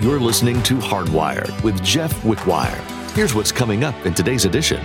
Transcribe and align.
You're 0.00 0.18
listening 0.18 0.62
to 0.62 0.76
Hardwired 0.76 1.62
with 1.62 1.84
Jeff 1.84 2.22
Wickwire. 2.22 2.80
Here's 3.14 3.34
what's 3.34 3.52
coming 3.52 3.84
up 3.84 4.06
in 4.06 4.14
today's 4.14 4.46
edition. 4.46 4.80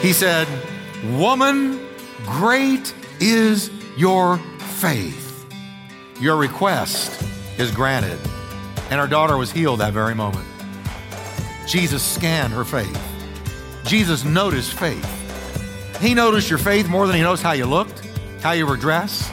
He 0.00 0.12
said, 0.12 0.48
Woman, 1.16 1.78
great 2.24 2.92
is 3.20 3.70
your 3.96 4.38
faith. 4.58 5.46
Your 6.18 6.38
request 6.38 7.24
is 7.56 7.70
granted. 7.70 8.18
And 8.90 9.00
her 9.00 9.06
daughter 9.06 9.36
was 9.36 9.52
healed 9.52 9.78
that 9.78 9.92
very 9.92 10.16
moment. 10.16 10.48
Jesus 11.68 12.02
scanned 12.02 12.52
her 12.52 12.64
faith. 12.64 13.00
Jesus 13.86 14.24
noticed 14.24 14.74
faith. 14.74 16.00
He 16.00 16.14
noticed 16.14 16.50
your 16.50 16.58
faith 16.58 16.88
more 16.88 17.06
than 17.06 17.14
he 17.14 17.22
noticed 17.22 17.44
how 17.44 17.52
you 17.52 17.66
looked, 17.66 18.04
how 18.40 18.52
you 18.52 18.66
were 18.66 18.76
dressed, 18.76 19.30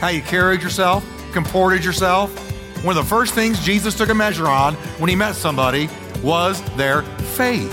how 0.00 0.08
you 0.08 0.20
carried 0.20 0.62
yourself, 0.62 1.06
comported 1.32 1.84
yourself. 1.84 2.47
One 2.82 2.96
of 2.96 3.02
the 3.02 3.08
first 3.08 3.34
things 3.34 3.58
Jesus 3.64 3.96
took 3.96 4.08
a 4.08 4.14
measure 4.14 4.46
on 4.46 4.74
when 4.98 5.10
he 5.10 5.16
met 5.16 5.34
somebody 5.34 5.88
was 6.22 6.62
their 6.76 7.02
faith. 7.02 7.72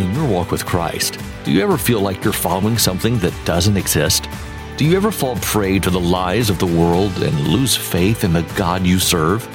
In 0.00 0.14
your 0.14 0.26
walk 0.26 0.50
with 0.50 0.64
Christ, 0.64 1.18
do 1.44 1.52
you 1.52 1.62
ever 1.62 1.76
feel 1.76 2.00
like 2.00 2.24
you're 2.24 2.32
following 2.32 2.78
something 2.78 3.18
that 3.18 3.34
doesn't 3.44 3.76
exist? 3.76 4.28
Do 4.78 4.86
you 4.86 4.96
ever 4.96 5.10
fall 5.10 5.36
prey 5.36 5.78
to 5.78 5.90
the 5.90 6.00
lies 6.00 6.48
of 6.48 6.58
the 6.58 6.66
world 6.66 7.12
and 7.22 7.48
lose 7.48 7.76
faith 7.76 8.24
in 8.24 8.32
the 8.32 8.42
God 8.56 8.86
you 8.86 8.98
serve? 8.98 9.46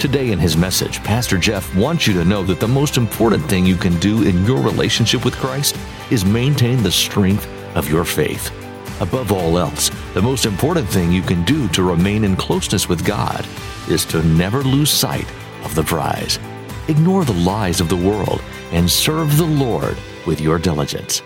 Today, 0.00 0.32
in 0.32 0.38
his 0.40 0.56
message, 0.56 1.02
Pastor 1.04 1.38
Jeff 1.38 1.76
wants 1.76 2.08
you 2.08 2.14
to 2.14 2.24
know 2.24 2.42
that 2.42 2.58
the 2.58 2.66
most 2.66 2.96
important 2.96 3.44
thing 3.48 3.64
you 3.64 3.76
can 3.76 3.96
do 4.00 4.22
in 4.24 4.44
your 4.44 4.60
relationship 4.60 5.24
with 5.24 5.36
Christ 5.36 5.76
is 6.10 6.24
maintain 6.24 6.82
the 6.82 6.90
strength 6.90 7.46
of 7.76 7.88
your 7.88 8.04
faith. 8.04 8.50
Above 9.00 9.32
all 9.32 9.58
else, 9.58 9.90
the 10.12 10.20
most 10.20 10.44
important 10.44 10.88
thing 10.88 11.10
you 11.10 11.22
can 11.22 11.42
do 11.44 11.68
to 11.68 11.82
remain 11.82 12.22
in 12.22 12.36
closeness 12.36 12.88
with 12.88 13.04
God 13.04 13.46
is 13.88 14.04
to 14.06 14.22
never 14.22 14.62
lose 14.62 14.90
sight 14.90 15.26
of 15.64 15.74
the 15.74 15.82
prize. 15.82 16.38
Ignore 16.88 17.24
the 17.24 17.32
lies 17.32 17.80
of 17.80 17.88
the 17.88 17.96
world 17.96 18.42
and 18.72 18.90
serve 18.90 19.38
the 19.38 19.46
Lord 19.46 19.96
with 20.26 20.40
your 20.40 20.58
diligence. 20.58 21.22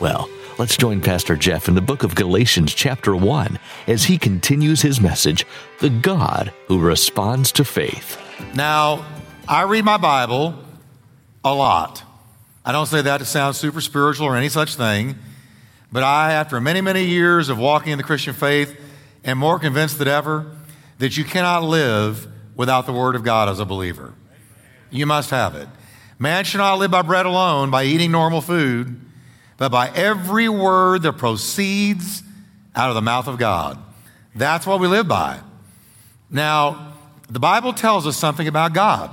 Well, 0.00 0.28
let's 0.58 0.76
join 0.76 1.02
Pastor 1.02 1.36
Jeff 1.36 1.68
in 1.68 1.74
the 1.74 1.82
book 1.82 2.02
of 2.02 2.14
Galatians, 2.14 2.72
chapter 2.72 3.14
1, 3.14 3.58
as 3.88 4.04
he 4.04 4.16
continues 4.16 4.80
his 4.80 5.00
message 5.00 5.44
The 5.80 5.90
God 5.90 6.52
Who 6.68 6.78
Responds 6.78 7.52
to 7.52 7.64
Faith. 7.64 8.18
Now, 8.54 9.04
I 9.46 9.62
read 9.64 9.84
my 9.84 9.98
Bible 9.98 10.54
a 11.44 11.54
lot. 11.54 12.02
I 12.64 12.72
don't 12.72 12.86
say 12.86 13.02
that 13.02 13.18
to 13.18 13.24
sound 13.24 13.56
super 13.56 13.80
spiritual 13.80 14.26
or 14.26 14.36
any 14.36 14.48
such 14.48 14.76
thing, 14.76 15.16
but 15.92 16.02
I, 16.02 16.32
after 16.32 16.60
many, 16.60 16.80
many 16.80 17.04
years 17.04 17.48
of 17.48 17.58
walking 17.58 17.92
in 17.92 17.98
the 17.98 18.04
Christian 18.04 18.34
faith, 18.34 18.78
am 19.24 19.38
more 19.38 19.58
convinced 19.58 19.98
than 19.98 20.08
ever 20.08 20.56
that 20.98 21.16
you 21.16 21.24
cannot 21.24 21.62
live 21.62 22.26
without 22.56 22.86
the 22.86 22.92
Word 22.92 23.14
of 23.14 23.22
God 23.22 23.48
as 23.48 23.60
a 23.60 23.64
believer. 23.64 24.14
You 24.90 25.06
must 25.06 25.30
have 25.30 25.54
it. 25.54 25.68
Man 26.18 26.44
should 26.44 26.58
not 26.58 26.78
live 26.78 26.90
by 26.90 27.02
bread 27.02 27.26
alone, 27.26 27.70
by 27.70 27.84
eating 27.84 28.10
normal 28.10 28.40
food, 28.40 29.00
but 29.56 29.70
by 29.70 29.90
every 29.90 30.48
word 30.48 31.02
that 31.02 31.14
proceeds 31.14 32.22
out 32.74 32.88
of 32.88 32.94
the 32.94 33.02
mouth 33.02 33.26
of 33.26 33.38
God. 33.38 33.78
That's 34.34 34.66
what 34.66 34.80
we 34.80 34.86
live 34.86 35.08
by. 35.08 35.40
Now, 36.30 36.94
the 37.28 37.40
Bible 37.40 37.72
tells 37.72 38.06
us 38.06 38.16
something 38.16 38.46
about 38.46 38.72
God, 38.72 39.10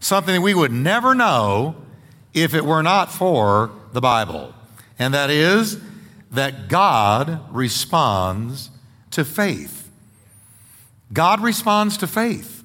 something 0.00 0.34
that 0.34 0.40
we 0.40 0.54
would 0.54 0.72
never 0.72 1.14
know 1.14 1.76
if 2.32 2.54
it 2.54 2.64
were 2.64 2.82
not 2.82 3.10
for 3.10 3.70
the 3.92 4.00
Bible, 4.00 4.52
and 4.98 5.14
that 5.14 5.30
is 5.30 5.80
that 6.30 6.68
God 6.68 7.40
responds 7.50 8.70
to 9.12 9.24
faith. 9.24 9.90
God 11.12 11.40
responds 11.40 11.96
to 11.98 12.06
faith. 12.06 12.64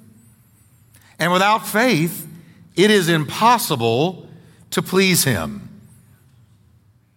And 1.20 1.32
without 1.32 1.68
faith, 1.68 2.28
it 2.76 2.90
is 2.90 3.10
impossible 3.10 4.28
to 4.72 4.82
please 4.82 5.24
Him. 5.24 5.70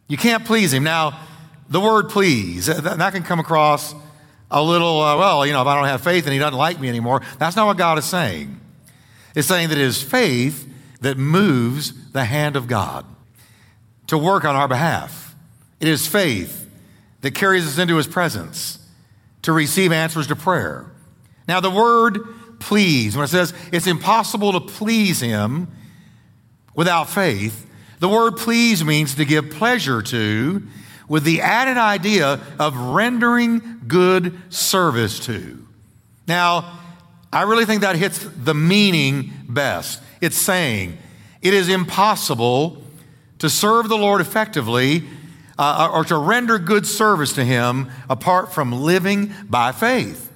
You 0.08 0.16
can't 0.16 0.44
please 0.44 0.72
Him. 0.72 0.84
Now, 0.84 1.20
the 1.68 1.80
word 1.80 2.10
please, 2.10 2.66
that 2.66 3.12
can 3.12 3.22
come 3.22 3.40
across 3.40 3.94
a 4.50 4.62
little, 4.62 5.00
uh, 5.00 5.16
well, 5.16 5.46
you 5.46 5.52
know, 5.52 5.62
if 5.62 5.66
I 5.66 5.74
don't 5.74 5.86
have 5.86 6.02
faith 6.02 6.24
and 6.24 6.32
He 6.32 6.38
doesn't 6.38 6.58
like 6.58 6.78
me 6.80 6.88
anymore, 6.88 7.22
that's 7.38 7.56
not 7.56 7.66
what 7.66 7.78
God 7.78 7.96
is 7.98 8.04
saying. 8.04 8.60
It's 9.34 9.48
saying 9.48 9.70
that 9.70 9.78
it 9.78 9.84
is 9.84 10.02
faith 10.02 10.68
that 11.00 11.16
moves 11.16 12.10
the 12.12 12.24
hand 12.24 12.56
of 12.56 12.66
God 12.66 13.06
to 14.12 14.18
work 14.18 14.44
on 14.44 14.54
our 14.54 14.68
behalf. 14.68 15.34
It 15.80 15.88
is 15.88 16.06
faith 16.06 16.70
that 17.22 17.34
carries 17.34 17.66
us 17.66 17.78
into 17.78 17.96
His 17.96 18.06
presence 18.06 18.78
to 19.40 19.52
receive 19.52 19.90
answers 19.90 20.26
to 20.26 20.36
prayer. 20.36 20.84
Now, 21.48 21.60
the 21.60 21.70
word 21.70 22.18
please, 22.58 23.16
when 23.16 23.24
it 23.24 23.28
says 23.28 23.54
it's 23.72 23.86
impossible 23.86 24.52
to 24.52 24.60
please 24.60 25.20
him 25.20 25.68
without 26.74 27.08
faith, 27.08 27.66
the 28.00 28.08
word 28.08 28.36
please 28.36 28.84
means 28.84 29.14
to 29.14 29.24
give 29.24 29.48
pleasure 29.48 30.02
to 30.02 30.62
with 31.08 31.24
the 31.24 31.40
added 31.40 31.78
idea 31.78 32.38
of 32.58 32.76
rendering 32.76 33.80
good 33.88 34.38
service 34.52 35.20
to. 35.20 35.66
Now, 36.28 36.78
I 37.32 37.42
really 37.42 37.64
think 37.64 37.80
that 37.80 37.96
hits 37.96 38.18
the 38.18 38.54
meaning 38.54 39.32
best. 39.48 40.02
It's 40.20 40.36
saying 40.36 40.98
it 41.40 41.54
is 41.54 41.70
impossible 41.70 42.81
to 43.42 43.50
serve 43.50 43.88
the 43.88 43.98
Lord 43.98 44.20
effectively 44.20 45.02
uh, 45.58 45.90
or 45.92 46.04
to 46.04 46.16
render 46.16 46.60
good 46.60 46.86
service 46.86 47.32
to 47.32 47.44
Him 47.44 47.90
apart 48.08 48.52
from 48.52 48.70
living 48.70 49.34
by 49.50 49.72
faith. 49.72 50.32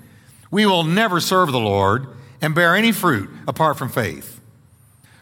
We 0.50 0.66
will 0.66 0.82
never 0.82 1.20
serve 1.20 1.52
the 1.52 1.60
Lord 1.60 2.08
and 2.42 2.52
bear 2.52 2.74
any 2.74 2.90
fruit 2.90 3.30
apart 3.46 3.78
from 3.78 3.90
faith. 3.90 4.40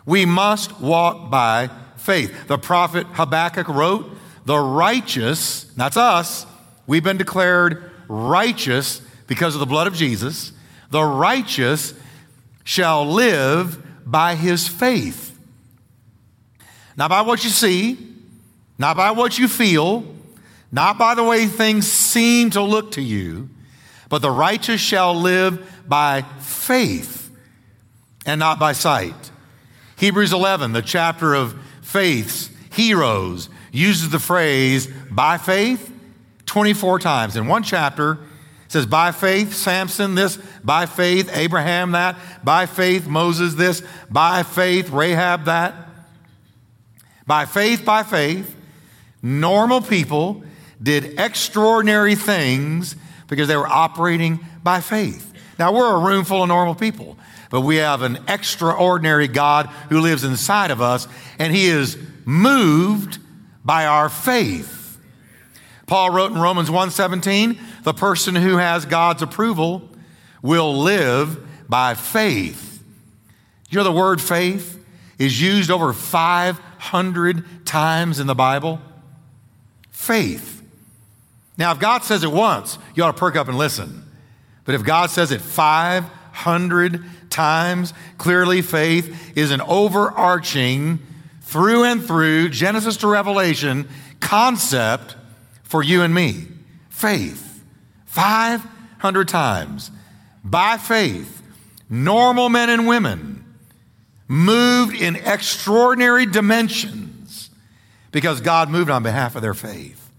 We 0.06 0.24
must 0.24 0.80
walk 0.80 1.30
by 1.30 1.68
faith. 1.98 2.48
The 2.48 2.56
prophet 2.56 3.06
Habakkuk 3.06 3.68
wrote, 3.68 4.10
The 4.46 4.58
righteous, 4.58 5.64
that's 5.76 5.98
us, 5.98 6.46
we've 6.86 7.04
been 7.04 7.18
declared 7.18 7.90
righteous 8.08 9.02
because 9.26 9.54
of 9.54 9.60
the 9.60 9.66
blood 9.66 9.88
of 9.88 9.94
Jesus. 9.94 10.52
The 10.90 11.04
righteous 11.04 11.92
shall 12.64 13.04
live 13.04 13.78
by 14.06 14.36
his 14.36 14.68
faith. 14.68 15.23
Not 16.96 17.10
by 17.10 17.22
what 17.22 17.44
you 17.44 17.50
see, 17.50 17.98
not 18.78 18.96
by 18.96 19.10
what 19.10 19.38
you 19.38 19.48
feel, 19.48 20.04
not 20.70 20.98
by 20.98 21.14
the 21.14 21.24
way 21.24 21.46
things 21.46 21.90
seem 21.90 22.50
to 22.50 22.62
look 22.62 22.92
to 22.92 23.02
you, 23.02 23.48
but 24.08 24.22
the 24.22 24.30
righteous 24.30 24.80
shall 24.80 25.14
live 25.14 25.84
by 25.88 26.22
faith 26.40 27.30
and 28.26 28.38
not 28.38 28.58
by 28.58 28.72
sight. 28.72 29.30
Hebrews 29.96 30.32
11, 30.32 30.72
the 30.72 30.82
chapter 30.82 31.34
of 31.34 31.54
faith's 31.82 32.50
heroes, 32.72 33.48
uses 33.72 34.10
the 34.10 34.18
phrase 34.18 34.86
by 35.10 35.38
faith 35.38 35.92
24 36.46 36.98
times. 37.00 37.36
In 37.36 37.46
one 37.46 37.62
chapter, 37.62 38.12
it 38.12 38.72
says, 38.72 38.86
by 38.86 39.12
faith, 39.12 39.54
Samson 39.54 40.14
this, 40.14 40.36
by 40.62 40.86
faith, 40.86 41.30
Abraham 41.36 41.92
that, 41.92 42.16
by 42.44 42.66
faith, 42.66 43.06
Moses 43.06 43.54
this, 43.54 43.82
by 44.10 44.42
faith, 44.42 44.90
Rahab 44.90 45.44
that. 45.44 45.74
By 47.26 47.46
faith, 47.46 47.84
by 47.84 48.02
faith, 48.02 48.54
normal 49.22 49.80
people 49.80 50.42
did 50.82 51.18
extraordinary 51.18 52.14
things 52.14 52.96
because 53.28 53.48
they 53.48 53.56
were 53.56 53.66
operating 53.66 54.40
by 54.62 54.80
faith. 54.80 55.32
Now, 55.58 55.72
we're 55.72 55.96
a 55.96 55.98
room 55.98 56.24
full 56.24 56.42
of 56.42 56.48
normal 56.48 56.74
people, 56.74 57.16
but 57.50 57.62
we 57.62 57.76
have 57.76 58.02
an 58.02 58.18
extraordinary 58.28 59.28
God 59.28 59.66
who 59.88 60.00
lives 60.00 60.24
inside 60.24 60.70
of 60.70 60.82
us, 60.82 61.08
and 61.38 61.54
He 61.54 61.66
is 61.66 61.96
moved 62.24 63.18
by 63.64 63.86
our 63.86 64.08
faith. 64.08 64.98
Paul 65.86 66.10
wrote 66.10 66.32
in 66.32 66.38
Romans 66.38 66.70
1:17, 66.70 67.58
the 67.82 67.94
person 67.94 68.34
who 68.34 68.56
has 68.56 68.84
God's 68.84 69.22
approval 69.22 69.88
will 70.42 70.76
live 70.78 71.46
by 71.68 71.94
faith. 71.94 72.82
You 73.70 73.78
know 73.78 73.84
the 73.84 73.92
word 73.92 74.20
faith 74.20 74.78
is 75.18 75.40
used 75.40 75.70
over 75.70 75.92
500 76.84 77.64
times 77.64 78.20
in 78.20 78.26
the 78.26 78.34
Bible? 78.34 78.78
Faith. 79.90 80.62
Now, 81.56 81.72
if 81.72 81.78
God 81.78 82.04
says 82.04 82.24
it 82.24 82.30
once, 82.30 82.78
you 82.94 83.02
ought 83.02 83.12
to 83.12 83.18
perk 83.18 83.36
up 83.36 83.48
and 83.48 83.56
listen. 83.56 84.04
But 84.66 84.74
if 84.74 84.84
God 84.84 85.08
says 85.08 85.32
it 85.32 85.40
500 85.40 87.04
times, 87.30 87.94
clearly 88.18 88.60
faith 88.60 89.36
is 89.36 89.50
an 89.50 89.62
overarching, 89.62 90.98
through 91.40 91.84
and 91.84 92.04
through, 92.04 92.50
Genesis 92.50 92.98
to 92.98 93.06
Revelation 93.06 93.88
concept 94.20 95.16
for 95.62 95.82
you 95.82 96.02
and 96.02 96.14
me. 96.14 96.46
Faith. 96.90 97.64
500 98.06 99.28
times. 99.28 99.90
By 100.44 100.76
faith, 100.76 101.42
normal 101.88 102.50
men 102.50 102.68
and 102.68 102.86
women 102.86 103.43
moved 104.28 104.94
in 104.94 105.16
extraordinary 105.16 106.26
dimensions 106.26 107.50
because 108.10 108.40
God 108.40 108.70
moved 108.70 108.90
on 108.90 109.02
behalf 109.02 109.36
of 109.36 109.42
their 109.42 109.54
faith. 109.54 110.10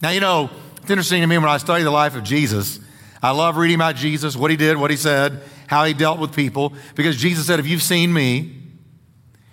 Now, 0.00 0.10
you 0.10 0.20
know, 0.20 0.50
It's 0.80 0.90
interesting 0.90 1.20
to 1.20 1.26
me 1.26 1.36
when 1.36 1.48
I 1.48 1.58
study 1.58 1.84
the 1.84 1.90
life 1.90 2.16
of 2.16 2.24
Jesus. 2.24 2.80
I 3.22 3.32
love 3.32 3.56
reading 3.56 3.74
about 3.74 3.96
Jesus, 3.96 4.36
what 4.36 4.50
he 4.50 4.56
did, 4.56 4.76
what 4.78 4.90
he 4.90 4.96
said, 4.96 5.42
how 5.66 5.84
he 5.84 5.92
dealt 5.92 6.18
with 6.18 6.34
people, 6.34 6.72
because 6.94 7.16
Jesus 7.16 7.46
said, 7.46 7.60
If 7.60 7.66
you've 7.66 7.82
seen 7.82 8.12
me, 8.12 8.54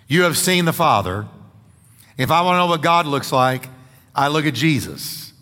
you 0.08 0.22
have 0.22 0.38
seen 0.38 0.64
the 0.64 0.72
Father. 0.72 1.26
If 2.16 2.30
I 2.30 2.40
want 2.40 2.54
to 2.54 2.58
know 2.58 2.66
what 2.66 2.80
God 2.80 3.06
looks 3.06 3.32
like, 3.32 3.68
I 4.14 4.28
look 4.28 4.46
at 4.46 4.54
Jesus. 4.54 5.32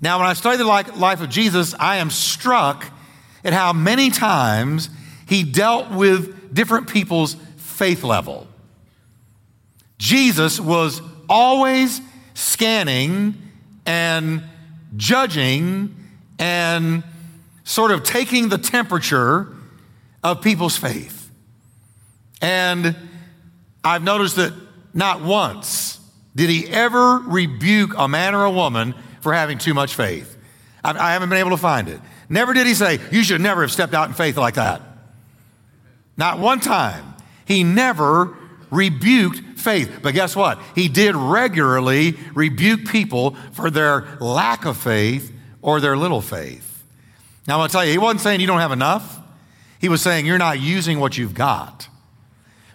Now, 0.00 0.18
when 0.18 0.26
I 0.26 0.32
study 0.32 0.56
the 0.56 0.64
life 0.64 1.20
of 1.20 1.28
Jesus, 1.30 1.74
I 1.78 1.96
am 1.96 2.10
struck 2.10 2.84
at 3.44 3.52
how 3.52 3.72
many 3.72 4.10
times 4.10 4.90
he 5.26 5.44
dealt 5.44 5.90
with 5.90 6.35
different 6.56 6.88
people's 6.88 7.36
faith 7.56 8.02
level. 8.02 8.48
Jesus 9.98 10.58
was 10.58 11.00
always 11.28 12.00
scanning 12.34 13.34
and 13.84 14.42
judging 14.96 15.94
and 16.38 17.04
sort 17.64 17.90
of 17.90 18.02
taking 18.02 18.48
the 18.48 18.58
temperature 18.58 19.54
of 20.24 20.42
people's 20.42 20.76
faith. 20.76 21.30
And 22.40 22.96
I've 23.84 24.02
noticed 24.02 24.36
that 24.36 24.52
not 24.92 25.22
once 25.22 26.00
did 26.34 26.50
he 26.50 26.66
ever 26.68 27.18
rebuke 27.18 27.92
a 27.96 28.08
man 28.08 28.34
or 28.34 28.44
a 28.44 28.50
woman 28.50 28.94
for 29.20 29.32
having 29.32 29.58
too 29.58 29.74
much 29.74 29.94
faith. 29.94 30.36
I, 30.84 31.12
haven't 31.12 31.30
been 31.30 31.38
able 31.38 31.50
to 31.50 31.56
find 31.56 31.88
it. 31.88 32.00
Never 32.28 32.54
did 32.54 32.66
he 32.66 32.74
say, 32.74 33.00
You 33.10 33.24
should 33.24 33.40
never 33.40 33.62
have 33.62 33.72
stepped 33.72 33.92
out 33.92 34.08
in 34.08 34.14
faith 34.14 34.36
like 34.36 34.54
that. 34.54 34.82
Not 36.16 36.38
one 36.38 36.60
time. 36.60 37.14
He 37.44 37.62
never 37.62 38.36
rebuked 38.70 39.58
faith. 39.58 40.00
But 40.02 40.14
guess 40.14 40.34
what? 40.34 40.60
He 40.74 40.88
did 40.88 41.14
regularly 41.14 42.16
rebuke 42.34 42.86
people 42.86 43.36
for 43.52 43.70
their 43.70 44.06
lack 44.20 44.64
of 44.64 44.76
faith 44.76 45.32
or 45.62 45.80
their 45.80 45.96
little 45.96 46.20
faith. 46.20 46.84
Now, 47.46 47.54
I'm 47.54 47.60
going 47.60 47.68
to 47.68 47.72
tell 47.72 47.84
you, 47.84 47.92
he 47.92 47.98
wasn't 47.98 48.20
saying 48.20 48.40
you 48.40 48.46
don't 48.46 48.60
have 48.60 48.72
enough. 48.72 49.20
He 49.80 49.88
was 49.88 50.02
saying 50.02 50.26
you're 50.26 50.38
not 50.38 50.58
using 50.60 50.98
what 50.98 51.16
you've 51.16 51.34
got. 51.34 51.88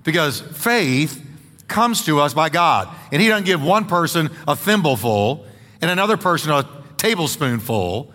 Because 0.03 0.39
faith 0.39 1.25
comes 1.67 2.05
to 2.05 2.19
us 2.19 2.33
by 2.33 2.49
God. 2.49 2.89
And 3.11 3.21
He 3.21 3.27
doesn't 3.27 3.45
give 3.45 3.63
one 3.63 3.85
person 3.85 4.29
a 4.47 4.55
thimbleful 4.55 5.45
and 5.81 5.89
another 5.89 6.17
person 6.17 6.51
a 6.51 6.67
tablespoonful. 6.97 8.13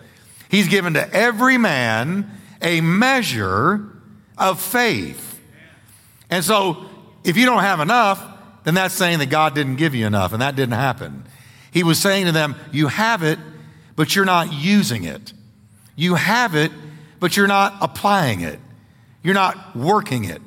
He's 0.49 0.67
given 0.67 0.93
to 0.93 1.13
every 1.13 1.57
man 1.57 2.31
a 2.61 2.81
measure 2.81 3.96
of 4.37 4.61
faith. 4.61 5.39
And 6.29 6.43
so, 6.43 6.85
if 7.23 7.37
you 7.37 7.45
don't 7.45 7.63
have 7.63 7.79
enough, 7.79 8.23
then 8.63 8.73
that's 8.73 8.93
saying 8.93 9.19
that 9.19 9.29
God 9.29 9.55
didn't 9.55 9.77
give 9.77 9.95
you 9.95 10.05
enough, 10.05 10.33
and 10.33 10.41
that 10.41 10.55
didn't 10.55 10.75
happen. 10.75 11.25
He 11.71 11.83
was 11.83 11.99
saying 11.99 12.25
to 12.25 12.31
them, 12.31 12.55
You 12.71 12.87
have 12.87 13.23
it, 13.23 13.39
but 13.95 14.15
you're 14.15 14.25
not 14.25 14.51
using 14.51 15.03
it. 15.03 15.33
You 15.95 16.15
have 16.15 16.55
it, 16.55 16.71
but 17.19 17.35
you're 17.37 17.47
not 17.47 17.75
applying 17.81 18.41
it. 18.41 18.59
You're 19.23 19.33
not 19.33 19.75
working 19.75 20.25
it. 20.25 20.41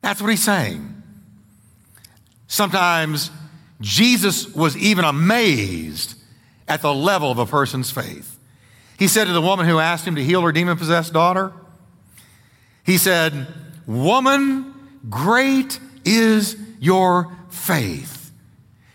That's 0.00 0.20
what 0.20 0.30
he's 0.30 0.42
saying. 0.42 1.02
Sometimes 2.46 3.30
Jesus 3.80 4.54
was 4.54 4.76
even 4.76 5.04
amazed 5.04 6.14
at 6.68 6.82
the 6.82 6.94
level 6.94 7.30
of 7.30 7.38
a 7.38 7.46
person's 7.46 7.90
faith. 7.90 8.38
He 8.98 9.08
said 9.08 9.24
to 9.24 9.32
the 9.32 9.42
woman 9.42 9.66
who 9.66 9.78
asked 9.78 10.06
him 10.06 10.14
to 10.14 10.24
heal 10.24 10.42
her 10.42 10.52
demon 10.52 10.76
possessed 10.76 11.12
daughter, 11.12 11.52
He 12.84 12.98
said, 12.98 13.46
Woman, 13.86 14.74
great 15.08 15.78
is 16.04 16.56
your 16.80 17.36
faith. 17.48 18.30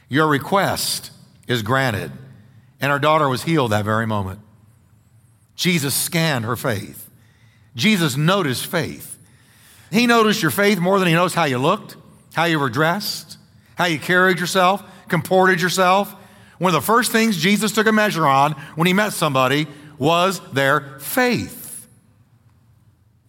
Your 0.07 0.27
request 0.27 1.11
is 1.47 1.61
granted. 1.61 2.11
And 2.81 2.91
her 2.91 2.99
daughter 2.99 3.27
was 3.27 3.43
healed 3.43 3.71
that 3.71 3.85
very 3.85 4.07
moment. 4.07 4.39
Jesus 5.55 5.93
scanned 5.93 6.45
her 6.45 6.55
faith. 6.55 7.09
Jesus 7.75 8.15
noticed 8.15 8.65
faith. 8.65 9.17
He 9.91 10.07
noticed 10.07 10.41
your 10.41 10.51
faith 10.51 10.79
more 10.79 10.99
than 10.99 11.07
he 11.07 11.13
knows 11.13 11.33
how 11.33 11.45
you 11.45 11.57
looked, 11.57 11.97
how 12.33 12.45
you 12.45 12.59
were 12.59 12.69
dressed, 12.69 13.37
how 13.75 13.85
you 13.85 13.99
carried 13.99 14.39
yourself, 14.39 14.83
comported 15.07 15.61
yourself. 15.61 16.15
One 16.59 16.73
of 16.73 16.81
the 16.81 16.85
first 16.85 17.11
things 17.11 17.37
Jesus 17.37 17.71
took 17.71 17.87
a 17.87 17.91
measure 17.91 18.27
on 18.27 18.53
when 18.75 18.87
he 18.87 18.93
met 18.93 19.13
somebody 19.13 19.67
was 19.97 20.39
their 20.51 20.99
faith. 20.99 21.68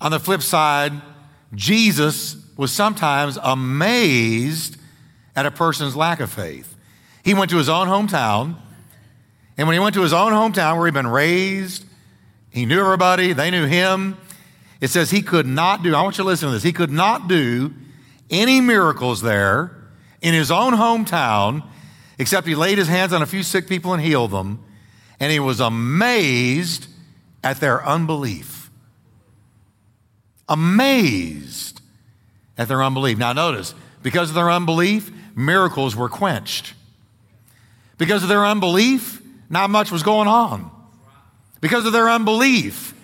On 0.00 0.10
the 0.10 0.20
flip 0.20 0.42
side, 0.42 0.92
Jesus 1.54 2.36
was 2.56 2.72
sometimes 2.72 3.38
amazed 3.42 4.76
at 5.36 5.46
a 5.46 5.50
person's 5.50 5.96
lack 5.96 6.20
of 6.20 6.30
faith. 6.30 6.76
He 7.22 7.34
went 7.34 7.50
to 7.50 7.58
his 7.58 7.68
own 7.68 7.86
hometown, 7.86 8.56
and 9.56 9.66
when 9.66 9.74
he 9.74 9.80
went 9.80 9.94
to 9.94 10.02
his 10.02 10.12
own 10.12 10.32
hometown 10.32 10.76
where 10.76 10.86
he'd 10.86 10.94
been 10.94 11.06
raised, 11.06 11.84
he 12.50 12.66
knew 12.66 12.80
everybody, 12.80 13.32
they 13.32 13.50
knew 13.50 13.66
him. 13.66 14.16
It 14.80 14.88
says 14.88 15.10
he 15.10 15.22
could 15.22 15.46
not 15.46 15.82
do, 15.82 15.94
I 15.94 16.02
want 16.02 16.16
you 16.16 16.24
to 16.24 16.28
listen 16.28 16.48
to 16.48 16.52
this, 16.52 16.62
he 16.62 16.72
could 16.72 16.90
not 16.90 17.28
do 17.28 17.74
any 18.30 18.60
miracles 18.60 19.20
there 19.20 19.76
in 20.22 20.34
his 20.34 20.50
own 20.50 20.72
hometown, 20.72 21.62
except 22.18 22.46
he 22.46 22.54
laid 22.54 22.78
his 22.78 22.88
hands 22.88 23.12
on 23.12 23.22
a 23.22 23.26
few 23.26 23.42
sick 23.42 23.68
people 23.68 23.92
and 23.92 24.02
healed 24.02 24.30
them. 24.30 24.62
And 25.18 25.30
he 25.30 25.40
was 25.40 25.60
amazed 25.60 26.86
at 27.42 27.60
their 27.60 27.86
unbelief. 27.86 28.59
Amazed 30.50 31.80
at 32.58 32.68
their 32.68 32.82
unbelief. 32.82 33.16
Now, 33.16 33.32
notice, 33.32 33.74
because 34.02 34.28
of 34.28 34.34
their 34.34 34.50
unbelief, 34.50 35.10
miracles 35.34 35.96
were 35.96 36.08
quenched. 36.08 36.74
Because 37.96 38.22
of 38.22 38.28
their 38.28 38.44
unbelief, 38.44 39.22
not 39.48 39.70
much 39.70 39.90
was 39.90 40.02
going 40.02 40.28
on. 40.28 40.70
Because 41.60 41.86
of 41.86 41.92
their 41.92 42.10
unbelief, 42.10 42.94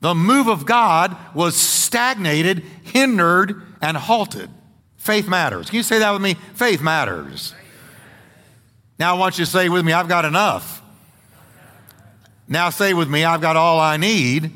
the 0.00 0.14
move 0.14 0.48
of 0.48 0.66
God 0.66 1.16
was 1.34 1.56
stagnated, 1.56 2.62
hindered, 2.82 3.62
and 3.80 3.96
halted. 3.96 4.50
Faith 4.96 5.28
matters. 5.28 5.70
Can 5.70 5.76
you 5.76 5.82
say 5.82 6.00
that 6.00 6.10
with 6.12 6.22
me? 6.22 6.34
Faith 6.54 6.82
matters. 6.82 7.54
Now 8.98 9.14
I 9.14 9.18
want 9.18 9.38
you 9.38 9.44
to 9.44 9.50
say 9.50 9.68
with 9.68 9.84
me, 9.84 9.92
I've 9.92 10.08
got 10.08 10.24
enough. 10.24 10.82
Now 12.48 12.70
say 12.70 12.92
with 12.94 13.08
me, 13.08 13.24
I've 13.24 13.40
got 13.40 13.56
all 13.56 13.80
I 13.80 13.96
need. 13.96 14.52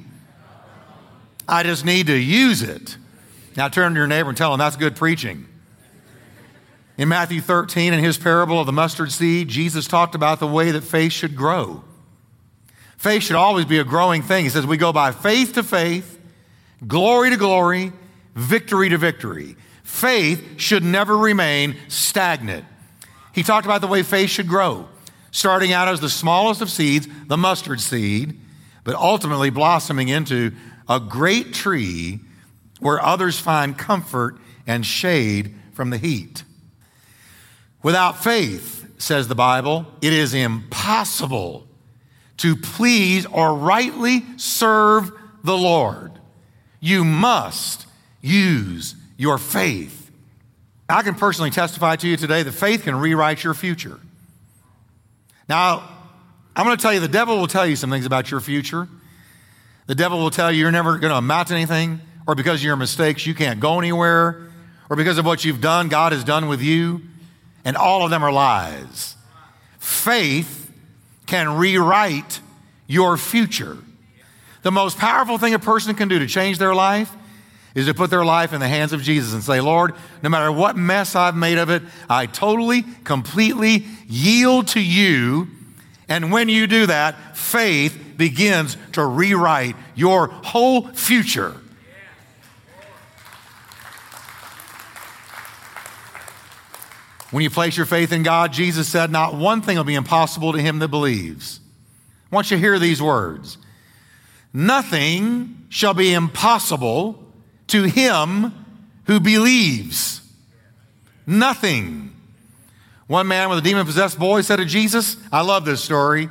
I 1.50 1.64
just 1.64 1.84
need 1.84 2.06
to 2.06 2.16
use 2.16 2.62
it. 2.62 2.96
Now 3.56 3.68
turn 3.68 3.92
to 3.92 3.98
your 3.98 4.06
neighbor 4.06 4.28
and 4.28 4.38
tell 4.38 4.54
him 4.54 4.58
that's 4.58 4.76
good 4.76 4.94
preaching. 4.94 5.46
In 6.96 7.08
Matthew 7.08 7.40
13, 7.40 7.92
in 7.92 8.02
his 8.04 8.16
parable 8.16 8.60
of 8.60 8.66
the 8.66 8.72
mustard 8.72 9.10
seed, 9.10 9.48
Jesus 9.48 9.88
talked 9.88 10.14
about 10.14 10.38
the 10.38 10.46
way 10.46 10.70
that 10.70 10.82
faith 10.82 11.12
should 11.12 11.34
grow. 11.34 11.82
Faith 12.98 13.24
should 13.24 13.36
always 13.36 13.64
be 13.64 13.78
a 13.78 13.84
growing 13.84 14.22
thing. 14.22 14.44
He 14.44 14.50
says 14.50 14.66
we 14.66 14.76
go 14.76 14.92
by 14.92 15.10
faith 15.10 15.54
to 15.54 15.62
faith, 15.62 16.20
glory 16.86 17.30
to 17.30 17.36
glory, 17.36 17.92
victory 18.34 18.90
to 18.90 18.98
victory. 18.98 19.56
Faith 19.82 20.60
should 20.60 20.84
never 20.84 21.16
remain 21.16 21.76
stagnant. 21.88 22.64
He 23.32 23.42
talked 23.42 23.66
about 23.66 23.80
the 23.80 23.86
way 23.86 24.02
faith 24.02 24.30
should 24.30 24.46
grow, 24.46 24.86
starting 25.30 25.72
out 25.72 25.88
as 25.88 26.00
the 26.00 26.10
smallest 26.10 26.60
of 26.60 26.70
seeds, 26.70 27.08
the 27.26 27.36
mustard 27.36 27.80
seed, 27.80 28.38
but 28.84 28.94
ultimately 28.94 29.50
blossoming 29.50 30.08
into 30.08 30.52
a 30.90 30.98
great 31.00 31.54
tree 31.54 32.18
where 32.80 33.00
others 33.02 33.38
find 33.38 33.78
comfort 33.78 34.36
and 34.66 34.84
shade 34.84 35.54
from 35.72 35.90
the 35.90 35.98
heat. 35.98 36.42
Without 37.82 38.22
faith, 38.22 38.80
says 38.98 39.28
the 39.28 39.34
Bible, 39.34 39.86
it 40.02 40.12
is 40.12 40.34
impossible 40.34 41.66
to 42.38 42.56
please 42.56 43.24
or 43.26 43.54
rightly 43.54 44.24
serve 44.36 45.12
the 45.44 45.56
Lord. 45.56 46.12
You 46.80 47.04
must 47.04 47.86
use 48.20 48.94
your 49.16 49.38
faith. 49.38 50.10
I 50.88 51.02
can 51.02 51.14
personally 51.14 51.50
testify 51.50 51.96
to 51.96 52.08
you 52.08 52.16
today 52.16 52.42
that 52.42 52.52
faith 52.52 52.82
can 52.82 52.96
rewrite 52.96 53.44
your 53.44 53.54
future. 53.54 54.00
Now, 55.48 55.88
I'm 56.56 56.64
going 56.66 56.76
to 56.76 56.82
tell 56.82 56.92
you 56.92 57.00
the 57.00 57.08
devil 57.08 57.38
will 57.38 57.46
tell 57.46 57.66
you 57.66 57.76
some 57.76 57.90
things 57.90 58.06
about 58.06 58.30
your 58.30 58.40
future. 58.40 58.88
The 59.90 59.96
devil 59.96 60.20
will 60.20 60.30
tell 60.30 60.52
you 60.52 60.60
you're 60.60 60.70
never 60.70 60.98
going 60.98 61.10
to 61.10 61.16
amount 61.16 61.48
to 61.48 61.54
anything, 61.54 62.00
or 62.24 62.36
because 62.36 62.60
of 62.60 62.64
your 62.64 62.76
mistakes, 62.76 63.26
you 63.26 63.34
can't 63.34 63.58
go 63.58 63.80
anywhere, 63.80 64.48
or 64.88 64.94
because 64.94 65.18
of 65.18 65.26
what 65.26 65.44
you've 65.44 65.60
done, 65.60 65.88
God 65.88 66.12
has 66.12 66.22
done 66.22 66.46
with 66.46 66.62
you 66.62 67.00
and 67.64 67.76
all 67.76 68.04
of 68.04 68.10
them 68.10 68.22
are 68.22 68.30
lies. 68.30 69.16
Faith 69.80 70.72
can 71.26 71.56
rewrite 71.56 72.38
your 72.86 73.16
future. 73.16 73.78
The 74.62 74.70
most 74.70 74.96
powerful 74.96 75.38
thing 75.38 75.54
a 75.54 75.58
person 75.58 75.96
can 75.96 76.06
do 76.06 76.20
to 76.20 76.28
change 76.28 76.58
their 76.58 76.72
life 76.72 77.12
is 77.74 77.86
to 77.86 77.92
put 77.92 78.10
their 78.10 78.24
life 78.24 78.52
in 78.52 78.60
the 78.60 78.68
hands 78.68 78.92
of 78.92 79.02
Jesus 79.02 79.34
and 79.34 79.42
say, 79.42 79.60
Lord, 79.60 79.96
no 80.22 80.28
matter 80.28 80.52
what 80.52 80.76
mess 80.76 81.16
I've 81.16 81.34
made 81.34 81.58
of 81.58 81.68
it, 81.68 81.82
I 82.08 82.26
totally, 82.26 82.84
completely 83.02 83.86
yield 84.06 84.68
to 84.68 84.80
you. 84.80 85.48
And 86.08 86.30
when 86.30 86.48
you 86.48 86.68
do 86.68 86.86
that, 86.86 87.36
faith 87.36 88.09
begins 88.20 88.76
to 88.92 89.02
rewrite 89.02 89.74
your 89.94 90.26
whole 90.26 90.86
future. 90.88 91.56
When 97.30 97.42
you 97.42 97.48
place 97.48 97.78
your 97.78 97.86
faith 97.86 98.12
in 98.12 98.22
God, 98.22 98.52
Jesus 98.52 98.88
said, 98.88 99.10
Not 99.10 99.34
one 99.34 99.62
thing 99.62 99.78
will 99.78 99.84
be 99.84 99.94
impossible 99.94 100.52
to 100.52 100.60
him 100.60 100.80
that 100.80 100.88
believes. 100.88 101.60
I 102.30 102.34
want 102.34 102.50
you 102.50 102.58
to 102.58 102.60
hear 102.60 102.78
these 102.78 103.00
words 103.00 103.56
Nothing 104.52 105.64
shall 105.70 105.94
be 105.94 106.12
impossible 106.12 107.24
to 107.68 107.84
him 107.84 108.52
who 109.04 109.18
believes. 109.18 110.20
Nothing. 111.26 112.14
One 113.06 113.28
man 113.28 113.48
with 113.48 113.58
a 113.58 113.62
demon 113.62 113.86
possessed 113.86 114.18
boy 114.18 114.42
said 114.42 114.56
to 114.56 114.66
Jesus, 114.66 115.16
I 115.32 115.40
love 115.40 115.64
this 115.64 115.82
story. 115.82 116.28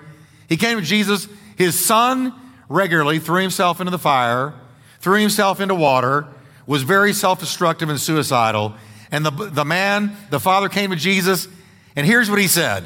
He 0.48 0.56
came 0.56 0.78
to 0.78 0.84
Jesus, 0.84 1.28
his 1.60 1.78
son 1.78 2.34
regularly 2.70 3.20
threw 3.20 3.42
himself 3.42 3.82
into 3.82 3.92
the 3.92 4.00
fire, 4.00 4.54
threw 5.02 5.20
himself 5.20 5.60
into 5.60 5.76
water, 5.76 6.26
was 6.66 6.84
very 6.84 7.12
self 7.12 7.42
destructive 7.42 7.90
and 7.90 8.00
suicidal. 8.00 8.74
And 9.12 9.26
the, 9.26 9.32
the 9.32 9.66
man, 9.66 10.16
the 10.30 10.40
father 10.40 10.70
came 10.70 10.92
to 10.92 10.96
Jesus, 10.96 11.50
and 11.98 12.08
here's 12.08 12.30
what 12.30 12.40
he 12.40 12.48
said 12.48 12.86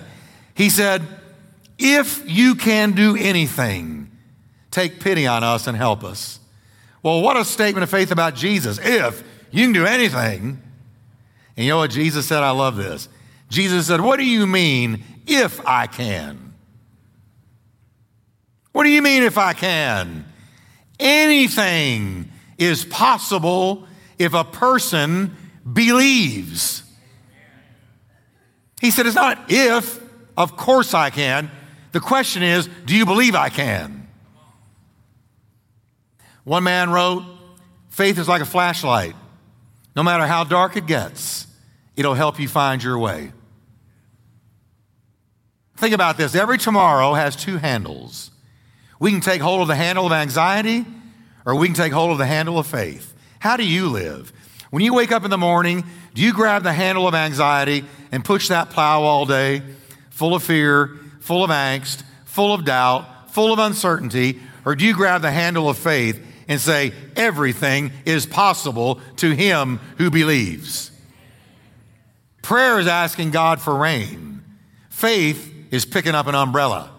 He 0.56 0.72
said, 0.72 1.04
If 1.78 2.28
you 2.28 2.56
can 2.56 2.94
do 2.94 3.16
anything, 3.16 4.10
take 4.72 5.00
pity 5.00 5.28
on 5.28 5.44
us 5.44 5.68
and 5.68 5.78
help 5.78 6.04
us. 6.04 6.40
Well, 7.04 7.22
what 7.22 7.38
a 7.38 7.46
statement 7.46 7.84
of 7.84 7.92
faith 7.92 8.12
about 8.12 8.34
Jesus. 8.34 8.80
If 8.82 9.24
you 9.52 9.66
can 9.66 9.74
do 9.74 9.86
anything. 9.86 10.60
And 11.56 11.64
you 11.64 11.70
know 11.70 11.78
what 11.78 11.92
Jesus 11.92 12.26
said? 12.26 12.42
I 12.42 12.50
love 12.50 12.76
this. 12.76 13.08
Jesus 13.50 13.86
said, 13.86 14.02
What 14.02 14.18
do 14.18 14.26
you 14.26 14.48
mean, 14.48 15.04
if 15.28 15.64
I 15.64 15.86
can? 15.86 16.43
What 18.74 18.84
do 18.84 18.90
you 18.90 19.02
mean, 19.02 19.24
if 19.24 19.38
I 19.38 19.54
can? 19.54 20.26
Anything 21.00 22.30
is 22.58 22.84
possible 22.86 23.88
if 24.20 24.34
a 24.34 24.44
person 24.44 25.36
believes. 25.72 26.84
He 28.82 28.92
said, 28.92 29.06
It's 29.06 29.16
not 29.16 29.46
if, 29.50 30.02
of 30.36 30.58
course 30.58 30.94
I 30.94 31.10
can. 31.10 31.50
The 31.94 32.00
question 32.00 32.44
is, 32.44 32.68
do 32.86 32.96
you 32.96 33.06
believe 33.06 33.36
I 33.36 33.50
can? 33.50 34.10
One 36.44 36.64
man 36.64 36.90
wrote, 36.90 37.24
Faith 37.90 38.18
is 38.18 38.28
like 38.28 38.42
a 38.42 38.46
flashlight. 38.46 39.16
No 39.96 40.02
matter 40.02 40.26
how 40.26 40.44
dark 40.44 40.76
it 40.76 40.88
gets, 40.88 41.46
it'll 41.96 42.16
help 42.16 42.40
you 42.40 42.48
find 42.48 42.82
your 42.82 42.98
way. 42.98 43.32
Think 45.78 45.94
about 45.94 46.18
this 46.18 46.34
every 46.34 46.58
tomorrow 46.58 47.14
has 47.14 47.36
two 47.36 47.58
handles. 47.58 48.32
We 49.04 49.12
can 49.12 49.20
take 49.20 49.42
hold 49.42 49.62
of 49.62 49.68
the 49.68 49.76
handle 49.76 50.06
of 50.06 50.14
anxiety, 50.14 50.86
or 51.46 51.56
we 51.56 51.68
can 51.68 51.76
take 51.76 51.92
hold 51.92 52.12
of 52.12 52.20
the 52.20 52.26
handle 52.26 52.58
of 52.58 52.66
faith. 52.66 53.14
How 53.38 53.58
do 53.58 53.66
you 53.66 53.90
live? 53.90 54.32
When 54.70 54.82
you 54.82 54.94
wake 54.94 55.12
up 55.12 55.26
in 55.26 55.30
the 55.30 55.38
morning, 55.38 55.84
do 56.14 56.22
you 56.22 56.32
grab 56.32 56.64
the 56.64 56.72
handle 56.72 57.06
of 57.06 57.14
anxiety 57.14 57.84
and 58.14 58.24
push 58.24 58.48
that 58.48 58.70
plow 58.70 59.02
all 59.02 59.26
day, 59.26 59.62
full 60.10 60.34
of 60.34 60.42
fear, 60.42 60.90
full 61.20 61.44
of 61.44 61.50
angst, 61.50 62.04
full 62.24 62.54
of 62.54 62.64
doubt, 62.64 63.30
full 63.34 63.52
of 63.52 63.60
uncertainty? 63.60 64.40
Or 64.64 64.74
do 64.74 64.86
you 64.86 64.94
grab 64.94 65.22
the 65.22 65.32
handle 65.32 65.68
of 65.68 65.78
faith 65.78 66.26
and 66.48 66.62
say, 66.62 66.94
everything 67.18 67.92
is 68.06 68.26
possible 68.26 69.02
to 69.18 69.32
him 69.32 69.82
who 69.98 70.12
believes? 70.12 70.92
Prayer 72.42 72.80
is 72.80 72.88
asking 72.88 73.32
God 73.32 73.60
for 73.60 73.76
rain, 73.76 74.46
faith 74.90 75.54
is 75.72 75.84
picking 75.84 76.16
up 76.16 76.28
an 76.28 76.36
umbrella. 76.36 76.90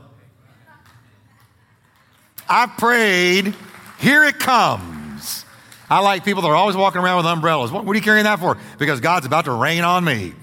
I 2.49 2.67
prayed, 2.67 3.55
here 3.99 4.25
it 4.25 4.39
comes. 4.39 5.45
I 5.89 6.01
like 6.01 6.25
people 6.25 6.43
that 6.43 6.49
are 6.49 6.57
always 6.57 6.77
walking 6.77 7.01
around 7.01 7.19
with 7.19 7.27
umbrellas. 7.27 7.71
What, 7.71 7.85
what 7.85 7.93
are 7.93 7.97
you 7.97 8.03
carrying 8.03 8.25
that 8.25 8.41
for? 8.41 8.59
Because 8.79 9.01
God's 9.01 9.27
about 9.27 9.45
to 9.47 9.53
rain 9.53 9.85
on 9.85 10.05
me. 10.05 10.35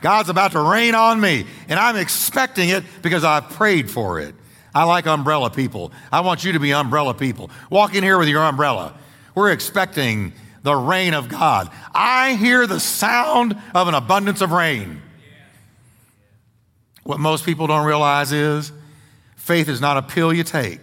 God's 0.00 0.30
about 0.30 0.52
to 0.52 0.60
rain 0.60 0.94
on 0.94 1.20
me. 1.20 1.46
And 1.68 1.78
I'm 1.78 1.96
expecting 1.96 2.70
it 2.70 2.84
because 3.02 3.22
I've 3.22 3.50
prayed 3.50 3.90
for 3.90 4.20
it. 4.20 4.34
I 4.74 4.84
like 4.84 5.06
umbrella 5.06 5.50
people. 5.50 5.92
I 6.12 6.20
want 6.20 6.44
you 6.44 6.52
to 6.52 6.60
be 6.60 6.72
umbrella 6.72 7.14
people. 7.14 7.50
Walk 7.68 7.94
in 7.94 8.04
here 8.04 8.18
with 8.18 8.28
your 8.28 8.42
umbrella. 8.42 8.96
We're 9.34 9.50
expecting 9.50 10.32
the 10.62 10.74
rain 10.74 11.14
of 11.14 11.28
God. 11.28 11.70
I 11.94 12.34
hear 12.34 12.66
the 12.66 12.80
sound 12.80 13.56
of 13.74 13.88
an 13.88 13.94
abundance 13.94 14.40
of 14.40 14.52
rain. 14.52 15.02
What 17.02 17.18
most 17.18 17.44
people 17.44 17.66
don't 17.66 17.86
realize 17.86 18.32
is 18.32 18.72
faith 19.36 19.68
is 19.68 19.80
not 19.80 19.96
a 19.96 20.02
pill 20.02 20.32
you 20.32 20.44
take, 20.44 20.82